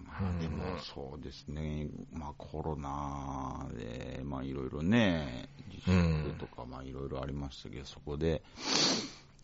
[0.08, 1.88] まあでもそうですね。
[2.12, 8.42] まあコロナで、まあいろいろね、自粛とかまあいろいろありましたけど、そこで、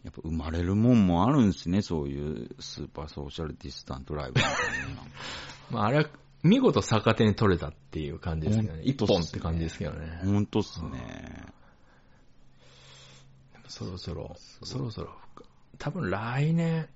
[0.04, 4.54] やっぱ生まれるもんもあるんですね、そういうスーパーソーシャルディスタントライブみたい
[4.96, 5.04] な。
[5.72, 6.10] まああれは
[6.42, 8.82] 見事逆手に取れたっていう感じですけどね。
[8.84, 10.22] 一本って感じですけどね。
[10.24, 11.46] ほんとっすね。
[13.68, 15.12] そろそろ、そろそろ、
[15.78, 16.88] 多分来年、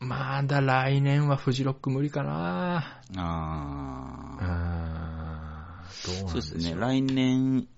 [0.00, 5.84] まだ来年はフジロック無理かなああ。
[6.06, 6.58] どうなんそうですね。
[6.58, 6.80] でしょう。
[6.80, 7.68] 来年、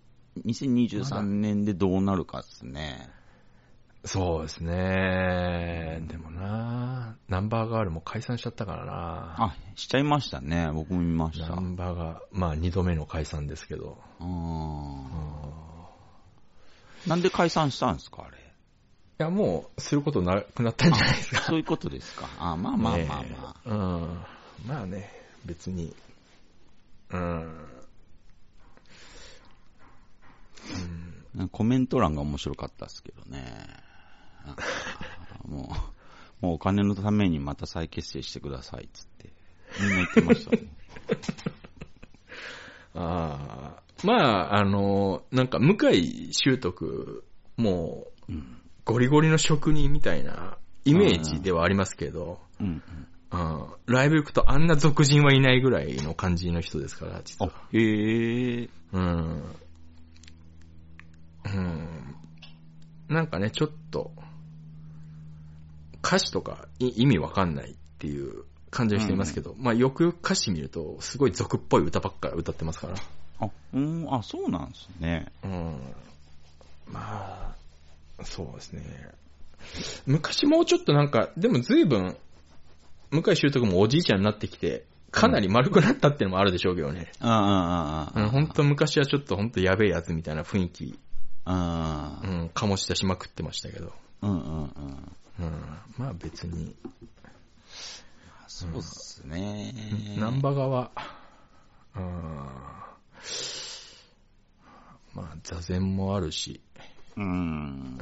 [0.45, 3.11] 2023年でどうなるかですね。
[4.07, 6.01] そうですね。
[6.09, 10.71] でもなナンバーガールも解散しちゃったからなあ、しちゃいましたね。
[10.73, 11.49] 僕も見ました。
[11.49, 13.99] ナンバーが、まあ二度目の解散ですけど。
[14.21, 14.33] ううんん
[17.07, 18.39] いなんで解散したんですか、あれ？
[19.19, 21.41] や、もう、することなくなったんじゃないですか。
[21.43, 22.29] そういうことですか。
[22.39, 23.19] あまあまあまあまあ。
[23.19, 23.27] ね
[23.67, 24.25] えうん。
[24.69, 25.11] まあね、
[25.45, 25.97] 別に。
[27.11, 27.67] うん。
[31.51, 33.43] コメント欄が面白かったですけどね。
[34.47, 34.57] な
[35.47, 35.71] も
[36.43, 39.33] う、もうお金のためにまた再結成してくださいっつって。
[39.81, 40.59] みんな言ってましたね。
[42.95, 43.87] ああ。
[44.05, 47.25] まあ、あの、なんか、向井修徳
[47.57, 48.61] も、うん。
[48.85, 52.83] ゴリゴリの職人みたいなイメージではありますけど、うん、うん。
[53.33, 57.53] うん、ライブ行くとあんな俗人はいないぐらいの感じの人ですから、実は。
[57.53, 58.69] あ、へえ。
[58.93, 59.43] うん。
[61.45, 62.17] うん。
[63.09, 64.13] なんかね、ちょっと、
[66.07, 72.95] 歌詞とかい意味わかんないっていう感じの人いますけど、まあよくよく歌詞見ると、すごい俗っぽい歌ばっかり歌ってますから。
[73.41, 75.27] あ、うん、あ、そうなんですね。
[75.43, 75.81] うん。
[76.87, 77.55] ま
[78.21, 79.11] あ、そうですね。
[80.07, 82.17] 昔もうちょっとなんか、でも随分、
[83.11, 87.11] 向井修徳もおじいちゃんになってきて、かなり丸くなったっていうのもあるでしょうけどね。
[87.21, 90.99] ああ、ああ、うん、本当昔はちょっと本当やべえやつみたいな雰囲気、
[91.45, 93.93] ああ、うん、醸し出しまくってましたけど。
[94.23, 95.17] うんうんうん。
[95.39, 96.75] うん、まあ別に、
[98.47, 99.75] そうっすね。
[100.17, 100.91] 南波川、
[101.97, 102.03] うん、
[105.15, 106.61] まあ座禅もあるし、
[107.17, 107.25] うん。
[107.25, 107.27] う。
[107.27, 107.99] ん、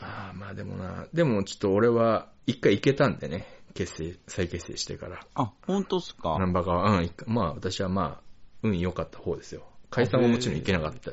[0.00, 5.24] ああまあでもな、でもちょっと俺は一回行けたんでね、結成、再結成してから。
[5.34, 6.34] あ、本当っすか？
[6.34, 7.32] 南波川、うん、一回。
[7.32, 8.22] まあ私はまあ、
[8.62, 9.62] 運良かった方ですよ。
[9.90, 11.12] 解散はもちろん行けなかった。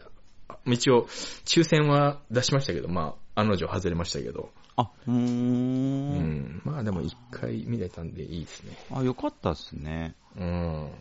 [0.50, 1.08] あ一応、
[1.46, 5.14] 抽選は出しましたけど、まあ、案の定外れましたけど、あ、うー。
[5.14, 8.78] うんん、まあでも一回見れたんでいいですね。
[8.92, 10.16] あ、よかったっすね。
[10.38, 10.92] うん。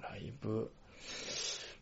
[0.00, 0.70] ライブ、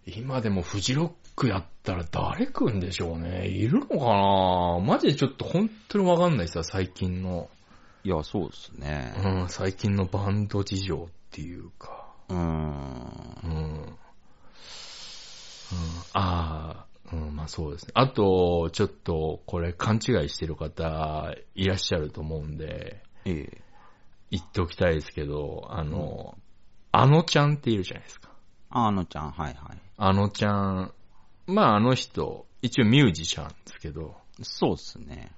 [0.06, 3.48] 今でもフジロックやったら誰来んでしょうね。
[3.48, 4.80] いるのかな？
[4.80, 7.50] マジでちょっと本当にわかんないですよ、最近の。
[8.04, 9.14] いや、そうっすね。
[9.24, 12.06] うん、最近のバンド事情っていうか。
[12.28, 12.38] うん。
[12.38, 12.46] うん。
[13.42, 13.48] う
[13.88, 13.96] ん、
[16.12, 17.92] ああ、うん、まあそうですね。
[17.94, 23.62] あと、ちょっと、これ勘違いしてる方いらっしゃると思うんで、ええ。
[24.30, 26.36] 言っておきたいですけど、あの、
[26.92, 28.30] あのちゃんっているじゃないですか。
[28.70, 29.78] あのちゃん、はいはい。
[29.96, 30.92] あのちゃん、
[31.46, 35.30] まああの人、一応ミュージシャンですけど、そうっすね。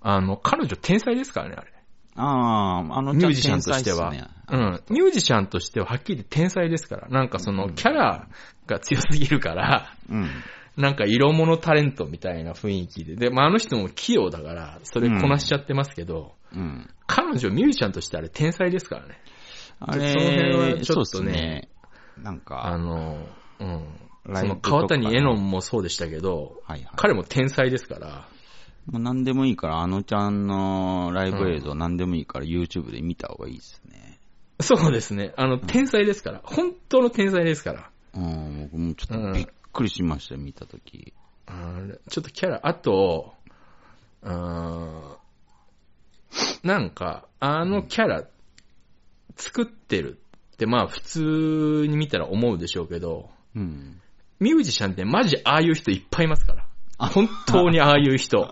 [0.00, 1.73] あの、彼女天才ですからね、あれ。
[2.16, 4.12] ああ、あのミュージシャンとしては。
[4.12, 4.80] ねうん。
[4.90, 7.08] ミュージシャンとしてははっきり言って天才ですから。
[7.08, 8.28] なんかその、キャラ
[8.66, 10.28] が強すぎるから、うん。
[10.76, 13.16] なんか色物タレントみたいな雰囲気で。
[13.16, 16.88] で、まああの人も器用だから、それこなしちゃってますけど、うん。
[17.06, 19.20] 彼女ミュージシャンとしてあれ天才ですからね。
[19.80, 21.68] あその辺はれ、ちょっとねね。
[22.22, 23.26] なんあか、の、
[23.60, 23.84] うん。
[24.34, 26.88] その川谷絵音もそうでしたけど、はいはい。
[26.96, 28.28] 彼も天才ですから、
[28.86, 34.20] もう何でもいいから、あのちゃんのライブ映像何でもいいから YouTube で見た方がいいですね。
[34.60, 35.32] そうですね。
[35.36, 36.40] あの、天才ですから。
[36.44, 37.90] 本当の天才ですから。
[38.14, 41.12] うん、僕もちょっとびっくりしましたよ、見たとき。
[41.46, 43.34] あれちょっとキャラ、あと、
[44.22, 45.16] うーん
[46.62, 48.24] なんか、あのキャラ、
[49.36, 50.18] 作ってる
[50.54, 54.00] って、まあ普通に見たら思うでしょうけど、うん。
[54.40, 56.43] ミュージシャンってマジああいう人いっぱいいます。
[56.98, 58.50] 本当にああいう人。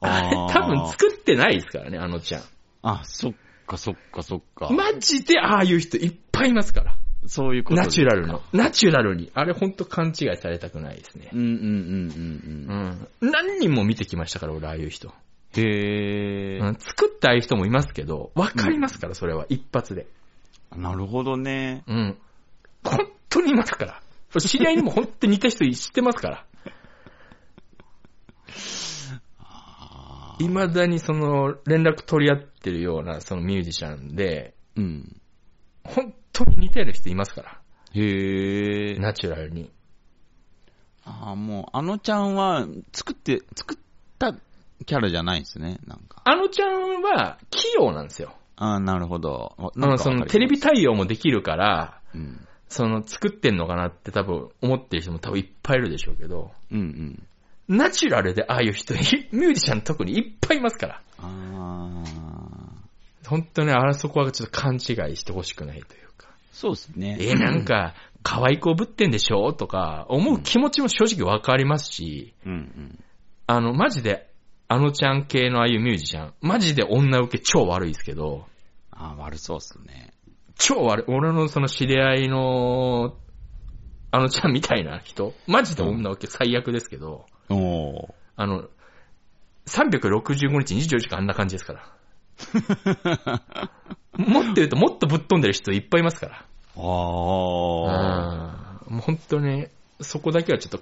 [0.00, 2.42] あれ多分作ってないですからね、あのちゃん。
[2.82, 3.32] あ、そっ
[3.66, 4.68] かそっかそっか。
[4.70, 6.96] マジでああいう人いっぱいいますから。
[7.28, 8.42] そういうことナチュラルのの。。
[8.52, 9.30] ナチュラルに。
[9.34, 11.36] あれほんと勘違いされたくないですねう。
[11.36, 11.58] んうんうん
[12.70, 13.30] うんうん。
[13.32, 15.08] 何人も見てきましたから、俺、ああいう人。
[15.56, 15.60] うん。
[15.60, 19.46] へうん、作ったああいう人もいますけど、わかりますから、それは。
[19.48, 20.06] 一発で。
[20.72, 20.80] ー。
[20.80, 21.82] なるほどね。
[21.88, 22.16] うん。
[22.84, 24.02] 本当にいますから。
[24.38, 26.44] 知り合いにも本当に似た人知ってますから。
[30.38, 35.20] 未だにその、連絡取り合ってるような、そのミュージシャンで、ーうん。
[35.84, 37.60] 本当に似たような人いますから。
[37.94, 39.00] へー。
[39.00, 39.70] ナチュラルに。
[41.04, 43.78] ああ、もう、あのちゃんは、作って、作っ
[44.18, 44.34] た
[44.84, 46.20] キャラじゃないんですね、なんか。
[46.24, 48.34] あのちゃんは、器用なんですよ。
[48.56, 49.54] ああ、なるほど。
[49.58, 52.46] あの、その、テレビ対応もできるから、うん。
[52.68, 57.26] その、作ってんのかなって多分、思ってる人も多分いっぱいいるでしょうけど、うんうん。
[57.68, 61.02] ナチュラルでああいう人、 ミュージシャン特にいっぱいいますから。
[61.18, 62.26] ああ。
[63.28, 64.80] 本当にあれそこはちょっと勘違い
[65.16, 66.28] してほしくないというか。
[66.52, 67.16] そうですね。
[67.20, 73.04] え、なんか、可愛い子ぶってんでしょとか、思う気持ちも正直わかりますし、うんうん。
[73.46, 74.30] あの、マジで、
[74.68, 78.46] あのちゃん系のああいうミュージシャン、マジで女受け超悪いですけど、
[78.90, 80.12] ああ、悪そうっすね。
[80.58, 81.04] 超悪い。
[81.08, 83.14] 俺のその知り合いの、
[84.10, 88.68] あのちゃんみたいな人、マジで女受け最悪ですけど、あの、
[89.66, 91.92] 365日24時間あんな感じですから。
[94.16, 96.44] もっと言うともっとぶっ飛んでる人いっぱいいますから。
[96.76, 98.60] ああ。
[98.60, 99.70] うんもう本当ね、
[100.00, 100.80] そこだけはちょっと、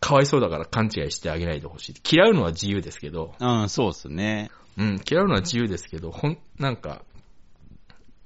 [0.00, 1.94] かわいそうだから勘違いしてあげないでほしい。
[2.10, 4.50] 嫌うのは自由ですけど、うん、そうっすね。
[4.78, 7.02] うん、嫌うのは自由ですけど、ほん、なんか、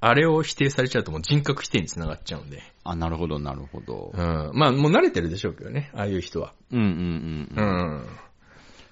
[0.06, 2.62] あれを否定されちゃうともう人格否定につながっちゃうんで。
[2.84, 4.16] あ、なるほど、なるほどう。
[4.16, 4.50] ん。
[4.52, 6.52] まあ、もう慣れてるでしょうけどね、ああいう人は。
[6.70, 8.00] うんうんううん。
[8.02, 8.06] ん。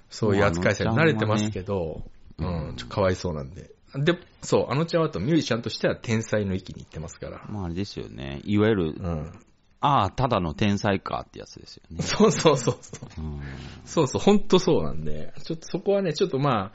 [0.09, 2.03] そういう扱いされ慣れてますけど、
[2.39, 3.71] ううんん、ちょっとかわいそうなんで。
[3.95, 7.45] で、そう、あのちゃんはあとミュージシャンとしては天才の域に行ってますから。
[7.49, 8.41] まああれですよね。
[8.45, 9.33] いわゆる、うん。
[9.81, 12.03] ああ、ただの天才かってやつですよね。
[12.03, 13.21] そうそうそうそう。
[13.21, 13.41] うん。
[13.85, 16.73] そうそう、ほんとそうなんで、ちょっとそこはね、ちょっとまあ、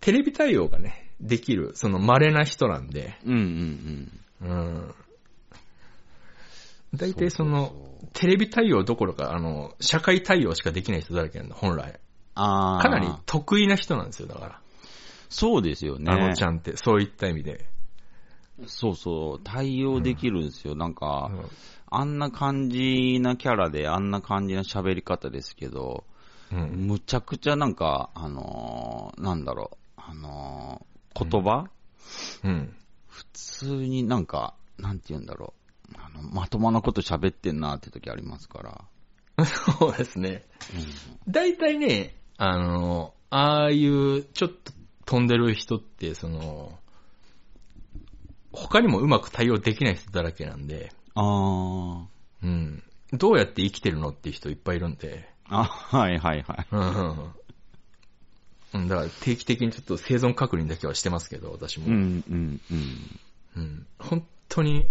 [0.00, 3.32] テレビ対応がね、できる、その稀な人なんで、うん
[4.42, 4.94] うんうん。
[6.94, 7.72] 大体その、
[8.12, 11.98] テレビ対応どころか、あの、社会対応しかできない人だらけなんだ、本来。
[12.34, 12.82] ああ。
[12.82, 14.60] かなり得意な人なんですよ、だから。
[15.28, 16.10] そうですよね。
[16.10, 17.66] あのちゃんって、そういった意味で。
[18.66, 20.74] そうそう、対応できるんですよ。
[20.74, 21.44] なんか、うん
[21.88, 26.04] あんな感じなキャラで、あんな感じな喋り方ですけど、
[26.52, 26.86] うん。
[26.88, 31.68] むちゃくちゃなんか、あのーなんだろう、あのー言葉、
[32.44, 32.76] うん。
[33.08, 35.54] 普通になんか、なんて言うんだろ
[35.90, 38.84] う、あの、まともなこと喋ってんなって時ありますから。
[39.44, 40.46] そうですね。
[41.28, 44.72] 大体ね、あの、ああいう、ちょっと
[45.06, 46.78] 飛んでる人って、その、
[48.52, 52.06] 他にもうまく対応できない人だらけなんで、あ
[52.42, 52.82] うん。
[53.12, 55.60] どうやって生きてるのっていう人いっぱいいるんで、あ。
[55.60, 55.64] あ、
[55.96, 56.66] はいはいはい。
[56.70, 57.45] うん
[58.76, 58.88] うん。
[58.88, 61.86] だから定期的にちょっと生存確認だけはしてますけど、私も。
[61.86, 62.60] うん、うん、
[63.56, 64.86] うん本当に、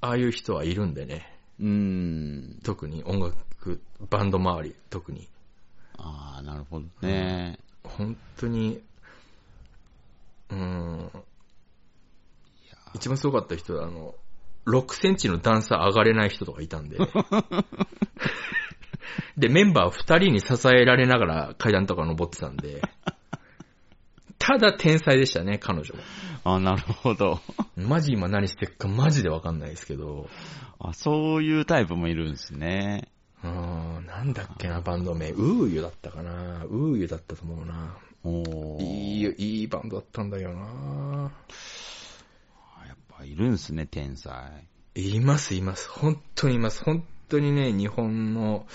[0.00, 1.32] ああいう人はいるんでね。
[1.60, 1.68] うん。
[1.68, 2.58] うん。
[2.62, 3.80] 特に音楽、
[4.10, 5.28] バンド周り、特に。
[5.96, 7.58] ああ、なるほどね。
[7.84, 8.82] 本当に、
[10.50, 11.10] うーん。
[12.94, 14.14] 一番すごかった人は、あの、
[14.66, 16.98] 6センチの段差上がれない人とかいたんで。
[19.36, 22.82] で、メンバー2人に支えられながら階段とか登ってたんで。
[24.44, 26.54] ただ天才でしたね、彼女は。
[26.56, 27.40] あなるほど。
[27.76, 30.28] マジ今何してるかマジでわかんないですけど。
[30.80, 33.08] あ、そういうタイプもいるんですね。
[33.44, 35.30] うーん、なんだっけな、バンド名。
[35.30, 36.64] ウーユだったかな。
[36.64, 37.96] ウーユだったと思うな。
[38.24, 41.30] おーいいよ、いいバンドだったんだよな。
[42.88, 44.66] やっぱいるんすね、天才。
[44.96, 45.88] います、います。
[45.88, 46.82] 本当にいます。
[46.82, 48.66] 本当にね、日本の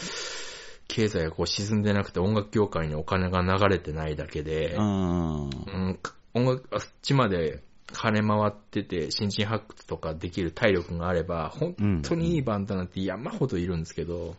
[0.97, 5.43] 経済がこう沈んでなくて音楽業界にお金が流れてないだけで、うん。
[5.43, 5.99] うん、
[6.33, 7.61] 音楽、あっちまで
[7.93, 14.37] 金回ってて、新人発掘とかできる体力があれば、本当にいいバンドなんて山ほどいるんですけど、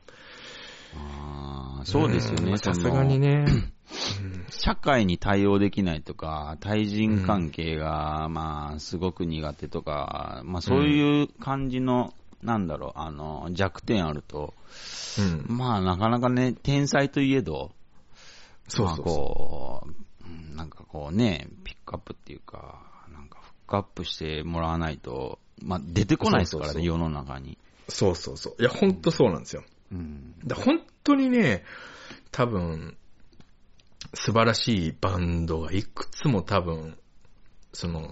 [0.97, 2.55] あーそうですよね。
[2.55, 3.45] んさすがにね。
[3.45, 3.73] ね。
[4.51, 12.13] 社会に対応できないとか、対人関係が、まあ、すごく苦手とか、まあ、そういう感じの、
[12.43, 14.55] なんだろう、あの、弱点あると、
[15.19, 15.57] うん。
[15.57, 19.89] まあ、なかなかね、天才といえど、まあそうそうそこう、
[20.27, 22.83] うんなんかこうね、ピックアップっていうか、
[23.13, 27.57] なんかフックアップしてもらわないと、まあ、出てこないですからね、そうそう世の中に。
[27.89, 27.93] う。
[27.93, 28.57] そうそうそう。
[28.61, 29.65] いや、本当そうなんですよ。
[29.93, 30.35] うん。
[30.45, 31.65] だ本当にね、
[32.31, 32.97] 多分、
[34.15, 36.99] 素晴らしいバンドがいくつも多分、
[37.73, 38.11] その、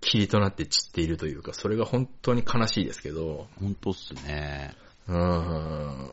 [0.00, 4.74] 霧となって散っているというか、それが本当に悲しいですけど、本当っすね。
[5.08, 6.12] うーん、う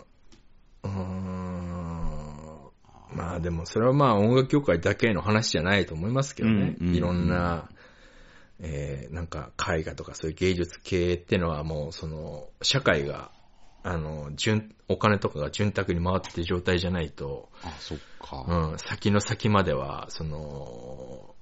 [0.84, 1.66] ーん、
[3.14, 6.76] まあでもそれはまあ音楽業界だけの話じゃないと思いますけどね。
[6.80, 7.70] うんうんいろんな、
[8.60, 13.32] えー、なんか絵画とかそういう芸術系ってのはもうその、社会が、
[13.84, 18.46] あの、順、お金とかが潤沢に回ってる状態じゃないと、あ、そっか。
[18.48, 21.36] うん、先の先までは、その、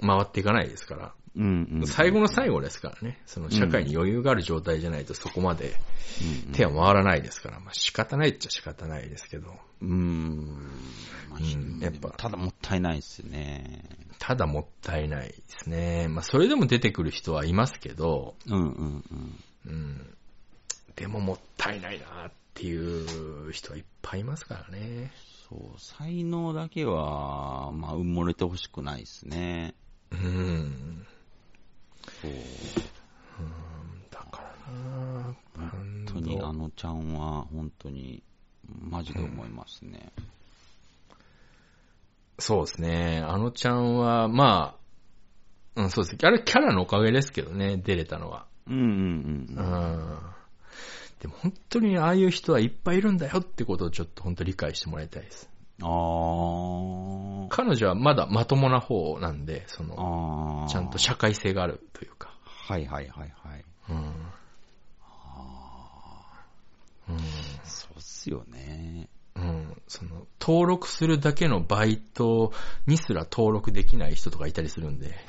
[0.00, 1.14] 回っていかないですから。
[1.36, 1.86] うんうん。
[1.86, 3.20] 最後の最後ですからね。
[3.26, 5.74] その社会に余裕がある状態じゃないとそこまで
[6.46, 7.60] うん手は回らないですから。
[7.60, 9.54] まあ仕方ないっちゃ仕方ないですけど。
[9.82, 10.58] うん。
[11.38, 11.78] うん。
[11.80, 13.82] やっぱただもったいないっすね。
[14.18, 16.08] ただもったいないですね。
[16.08, 19.38] まあそれでも出てくる人はいますけど、うんうんうん。
[19.66, 20.16] うん。
[20.96, 25.12] でももったいないなっていう人はいっぱいいますからね。
[25.48, 29.74] そう、才能だけは、まあ、埋もれてほしくないですね。
[30.10, 31.06] うん。
[32.22, 32.32] そう。
[34.10, 34.72] だから
[35.22, 36.52] な本当に、あド。
[36.52, 38.22] のちゃんは、本当に、
[38.68, 40.12] マジで思いますね。
[42.38, 43.22] そうですね。
[43.26, 44.76] あのちゃんは、ま
[45.76, 46.16] あ、うん、そうです。
[46.22, 48.46] あれキャラのおかげですけどね、出れたのは。
[48.66, 50.18] うんうんうんうん。
[51.20, 55.48] でも本当にああいう人はいっぱいいるんだよってことをちょっと本当理解してもらいたいです。
[55.82, 57.48] あー。
[57.48, 60.66] 彼女はまだまともな方なんで、その。
[60.68, 62.34] ちゃんと社会性があるというか。
[62.44, 63.64] はいはいはいはい。
[63.90, 63.96] うん。
[67.08, 67.18] うん。
[67.64, 69.08] そうっすよね。
[69.36, 69.80] うん。
[69.86, 72.52] その、登録するだけのバイト
[72.86, 75.14] にすら登録できない人とかいたりするんで。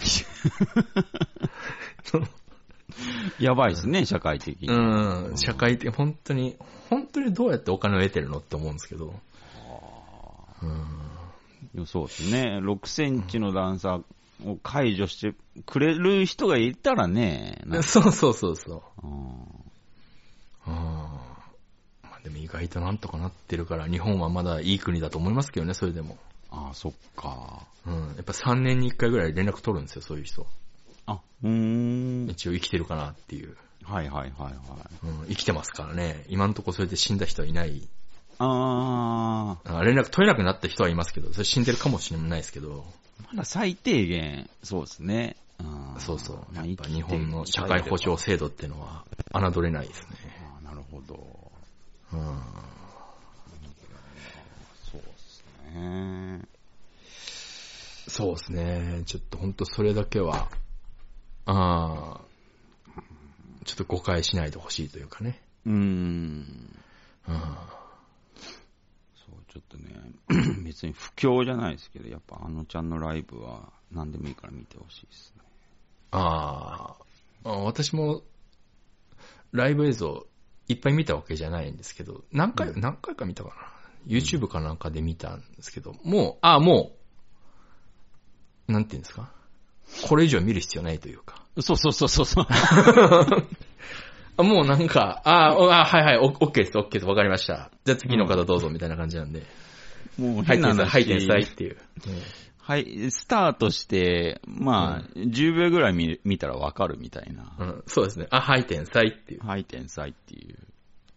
[3.39, 4.69] やばいですね、社会的に。
[4.69, 5.37] うん。
[5.37, 6.57] 社会的、本当に、
[6.89, 9.13] 本当にどうやってお金を得てるのって思うんですけど。
[11.75, 12.59] いやそうですね。
[12.61, 14.01] 6センチの段差
[14.45, 15.35] を解除して
[15.65, 19.07] くれる人がいたらね、そうそうそうそう。
[19.07, 19.57] うん
[20.67, 26.17] うんまあでも意外となんとかなってるから、日本はまだいい国だと思いますけどね、それでも。
[26.49, 27.65] ああ、そっか。
[27.85, 27.93] うん。
[28.15, 30.45] やっぱ3年に1回ぐらい連絡取るんですよ、そういう人。
[31.05, 32.29] あ、うーん。
[32.29, 33.55] 一応生きてるかなっていう。
[33.83, 34.53] はいはいはいはい。
[35.03, 36.25] うん、生きてますからね。
[36.27, 37.87] 今のところそれで死んだ人はいない。
[38.39, 45.35] ああ連絡取れなくなった人はいますけど、それ死んでるかもしれないですけど、ー、まだ最低限、そうですね。
[45.59, 46.37] うんそうそう。
[46.53, 50.17] まあやっぱ日本の社会保障制度っていうのは侮れないですね。
[50.55, 51.51] あーなるほど。
[52.13, 52.39] うん。
[54.91, 56.41] そうですね。
[58.07, 59.03] そうですね。
[59.05, 60.49] ちょっと本当それだけは、
[61.45, 62.21] ああ、
[63.65, 65.41] ちょっと誤解しないでほしいというかね。
[65.65, 65.75] うーん。
[67.27, 67.57] うん。
[69.57, 69.95] ちょっとね、
[70.63, 75.43] 別に不況じゃないですけど、やっぱあのちゃんのライブは何でもいいから見てほしいですね。
[76.11, 78.21] あーあ、私も、
[79.51, 80.27] ライブ映像
[80.67, 83.55] いっぱい見たわけじゃないんですけど、何回、何回か見たかな。
[84.05, 86.91] YouTube かなんかで見たんですけど、もう、ああ、も
[88.67, 89.31] う、なんていうんですか。
[90.07, 91.41] これ以上見る必要ないというか。
[91.61, 92.45] そうそうそうそうそう。
[94.37, 97.71] あもうなんか、ああ、あはいはい、オッケーです、オッケーです、わかりました。
[97.85, 99.43] じゃあ次の方どうぞ、みたいな感じなんで。
[100.17, 100.89] もう変な話。
[100.89, 101.77] 入ってなさいっていう。
[102.59, 107.55] はい、スタートして、まあ、10秒ぐらい見見たらわかるみたいな。
[107.57, 108.27] うん、そうですね。
[108.29, 109.47] あ、はい、天才っていう。
[109.47, 110.57] はい、天才っていう。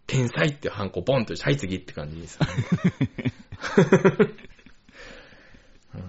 [0.07, 2.53] 天才ってハンコポンとして、はい、次って感じですよね。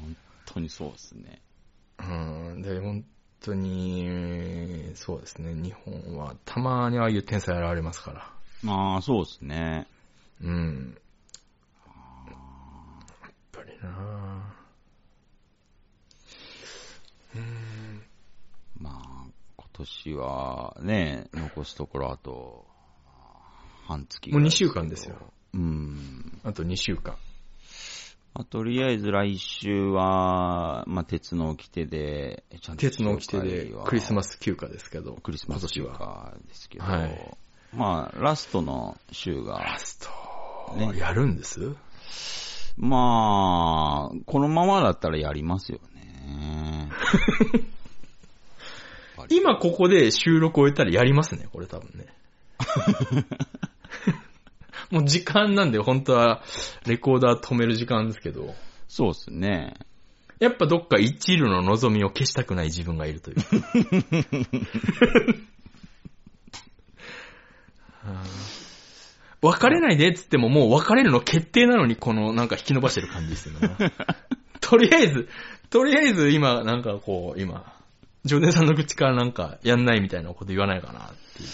[0.00, 1.40] 本当にそうですね。
[2.00, 2.02] う
[2.56, 3.04] ん、で、本
[3.40, 8.32] 当に、そうですね、日本はたまにああいう天才現れますから。
[8.62, 9.86] まあ、そうですね。
[10.42, 10.98] うん。
[12.26, 14.54] やっぱりな
[17.36, 18.02] うん。
[18.78, 19.26] まあ、
[19.56, 22.66] 今年はね、残すところあと、
[23.86, 25.16] 半月もう2週間ですよ。
[25.54, 26.40] うん。
[26.44, 27.16] あと2週間。
[28.34, 36.32] まあ、とりあえず来週は、まあ、鉄の掟で、ちゃんと鉄の掟でクリスマス休暇ですけど、クリスマス休今年は。
[36.32, 37.36] 暇ですけど、はい。
[37.74, 40.96] まあ、ラストの週がラ、スト、ね。
[40.98, 41.74] やるんです？
[42.76, 46.88] まあ、このままだったらやりますよね。
[49.30, 52.06] 今ここで収録終えたらやりますね、これ多分ね。
[54.90, 56.42] もう時間なんで本当は
[56.86, 58.54] レコーダー止める時間ですけど、
[58.88, 59.74] そうですね。
[60.38, 63.36] やっぱどっか一縷の望みを消したくない自分がいるという。
[69.40, 73.92] 別れないでっつってももう別れるの決定なのにこのなんか引き伸ばしてる感じですよね。
[74.60, 75.28] とりあえず、
[75.70, 77.72] とりあえず今なんかこう今、
[78.24, 81.02] ジョネさんの口からなんかやんないみたいなこと言わないかなっ
[81.36, 81.48] ていう。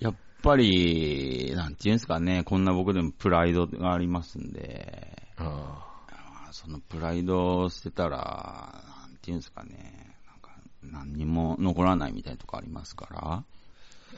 [0.00, 10.50] やっぱり、なんていうんですかね、こんな僕でもプライドがありますんで、あまあそのプライドを捨てたら、なんていうんですかね、なんか
[10.82, 13.44] 何にも残らないみたいなとこありますから、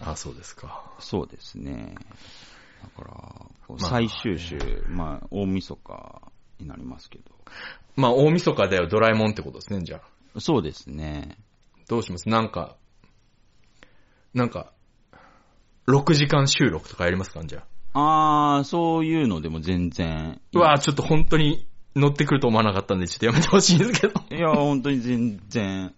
[0.00, 0.82] あ、あそうですか。
[0.98, 1.94] そうですね。
[2.82, 3.04] だか
[3.68, 4.58] ら、最終週、
[4.88, 6.22] まあ、大晦日
[6.58, 7.20] になりますけ
[7.94, 10.00] まあ大晦日だよドラえもんってことですね、じゃあ。
[10.34, 11.36] ど、そうですね。
[11.88, 12.28] どうします？
[12.28, 12.76] なんか、
[14.34, 14.72] なんか、
[15.86, 17.64] 6時間収録とかやりますかじゃあ。
[17.94, 20.40] あー、そういうのでも全然。
[20.54, 24.14] うわぁ、ちょっと本当に乗ってくると思わなかったんで、ちょっとやめてほしいんですけど。
[24.30, 25.94] いや、本当に全然。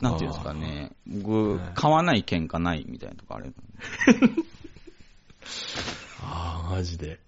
[0.00, 0.92] なんていうんですかね。
[1.06, 3.50] 僕、買わない喧嘩ないみたいなとこあれ。
[6.22, 7.20] ああ、マジで。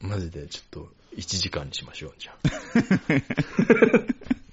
[0.00, 2.38] マジで、ちょっと、1時間にしましょう、じゃあ。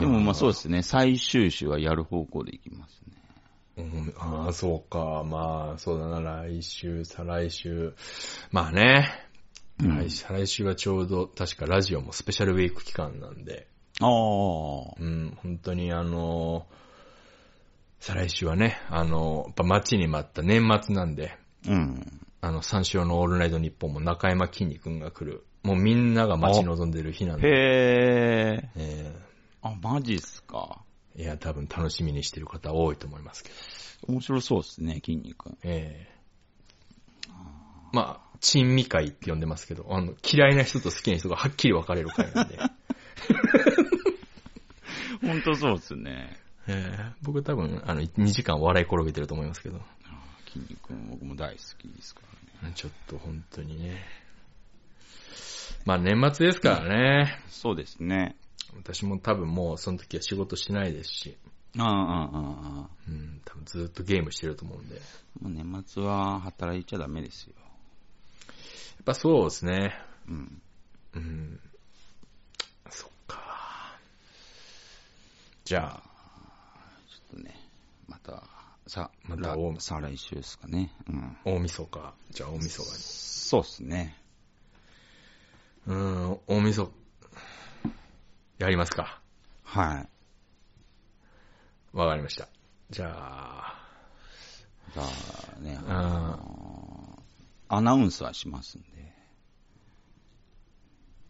[0.00, 0.82] でもまあそうですね。
[0.82, 3.14] 最終週はやる方向でいきますね。
[3.76, 5.24] うん、ああ、そうか。
[5.24, 7.94] まあ、そうだな、来週、再来週。
[8.50, 9.08] まあね。
[9.80, 13.66] うん来再来週はちょうど、確かラジオもスペシャルウィーク期間なんで、
[14.00, 14.94] ああ。
[14.98, 16.66] うん、本当にあの、
[17.98, 21.36] 再来週はね、あの、やっぱ待ちに待った年末なんで、
[21.66, 22.20] うん。
[22.40, 25.44] あの、三四郎のオールナイトニッポンも中山きんに君が来る。
[25.62, 28.70] もうみんなが待ち望んでる日なんで、へえ。
[28.76, 29.12] え
[29.64, 30.82] あ、マジっすか？
[31.16, 34.12] ーいや、多分楽しみにしてる方多いと思いますけど。
[34.12, 35.56] 面白そうですね、筋肉。
[35.62, 36.14] ええ
[37.92, 42.58] まあ、珍味会って呼んでますけど、あの、嫌いな人と好きな人がはっきり分かれる会なんで。
[45.22, 46.36] 本当そうですね。
[46.66, 49.80] ええ僕多分、あの、2時間笑い転げてると思いますけど。
[50.52, 52.22] 筋肉僕も大好きですか
[52.62, 52.74] らね。
[52.74, 54.04] ちょっと本当にね。
[55.84, 56.88] まあ年末ですから
[57.24, 57.38] ね。
[57.48, 58.36] そうですね。
[58.76, 61.36] 私も多分もうその時は仕事してないですし、
[61.78, 62.88] ああ、ああ、ああ。
[63.08, 64.96] うん、多分ずっとゲームしてると思うんで。
[64.96, 65.00] や
[65.40, 67.54] もう年末は働いちゃダメですよ。
[69.04, 69.92] っぱそうですね。
[70.26, 70.62] うん。
[71.14, 71.60] うん。
[72.88, 73.98] そっか。
[75.66, 76.02] じゃあ、
[77.10, 77.54] ちょっとね、
[78.08, 78.44] また、
[78.86, 80.90] さ、またら大再来週ですかね。
[81.06, 81.36] うん。
[81.44, 82.14] 大晦日。
[82.30, 84.16] じゃあ大晦日そうっすね。
[85.86, 85.94] に。
[85.94, 86.92] うーん、大晦日、
[88.58, 89.20] やりますか。
[89.62, 91.96] はい。
[91.96, 92.48] わかりました。
[92.90, 93.74] じゃあ、
[94.92, 97.22] じゃあね、うんあの
[97.68, 98.88] アナウンスはしますんで。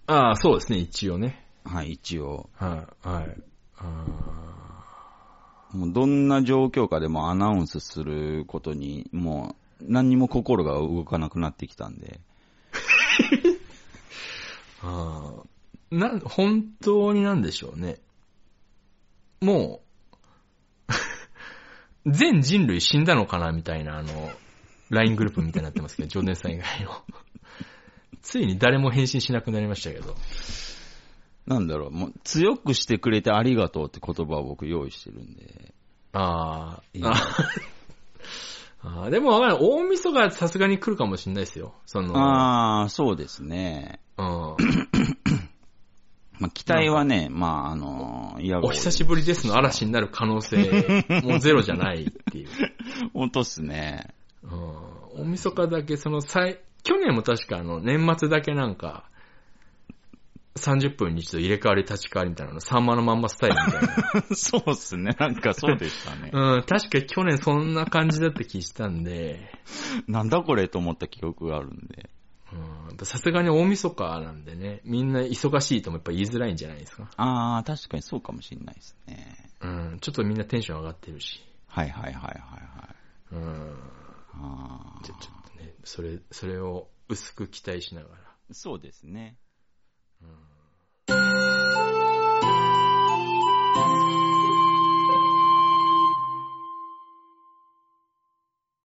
[0.07, 1.47] ああ、そうですね、一応ね。
[1.65, 2.51] はい、一応。
[2.55, 3.37] はい、はい。
[3.79, 4.75] あ
[5.73, 12.21] もうどんな状況下でもアナウンスすることに、もう何にも心が動かなくなってきたんで。
[12.73, 13.59] ー
[14.87, 15.54] あー。
[15.99, 18.01] なん、本当になんでしょうね。
[19.41, 19.83] も
[20.89, 20.93] う、
[22.11, 24.31] 全人類死んだのかなみたいな、あの、
[24.91, 27.05] LINE グループみたいになってますけど、ジョネさん以外の。
[28.23, 30.17] ついに誰も返信しなくなりましたけど。
[31.47, 35.75] なんだろう、もう強くしてくれてありがとうって言葉を僕用意してるんで。
[36.13, 37.13] あいいあ。
[38.87, 39.59] あーでもわかんない。
[39.61, 41.75] 大晦日はさすがに来るかもしれないですよ。
[41.87, 44.01] その、ああ、そうですね。
[44.19, 44.57] うん。
[46.39, 50.57] まあ、期待はね、まあ、あの、いやお久しぶりですの嵐になる可能性
[51.23, 52.49] もゼロじゃないっていう。
[53.13, 54.15] 本当っすね。
[54.43, 59.05] うん大晦日だけ、その最、去年も確かあの、年末だけなんか、
[60.57, 64.23] 30分に一度入れ替わり立ち替わりみたいなの、サンマのまんまスタイルみたいな。
[64.35, 65.17] そうっすね。
[65.19, 66.31] なんかそうでしたね。
[66.35, 69.51] うん、確か去年そんな感じだった気したんで、
[70.07, 72.11] なんだこれと思った記憶があるんで。
[73.05, 77.11] さすがに大晦日なんでね、みんな忙しいともやっぱ言いづらいんじゃないですか。
[77.17, 79.51] ああ、確かにそうかもしれないですね。
[79.61, 81.43] うん、ちょっとみんなテンション上がってるし。
[81.67, 82.95] はいはいはいはいは
[83.33, 83.35] い。
[83.35, 83.77] うん。
[84.35, 88.17] あちょ、ちょっとね、それ、それを薄く期待しながら。
[88.53, 89.37] そうですね。
[90.23, 91.44] うん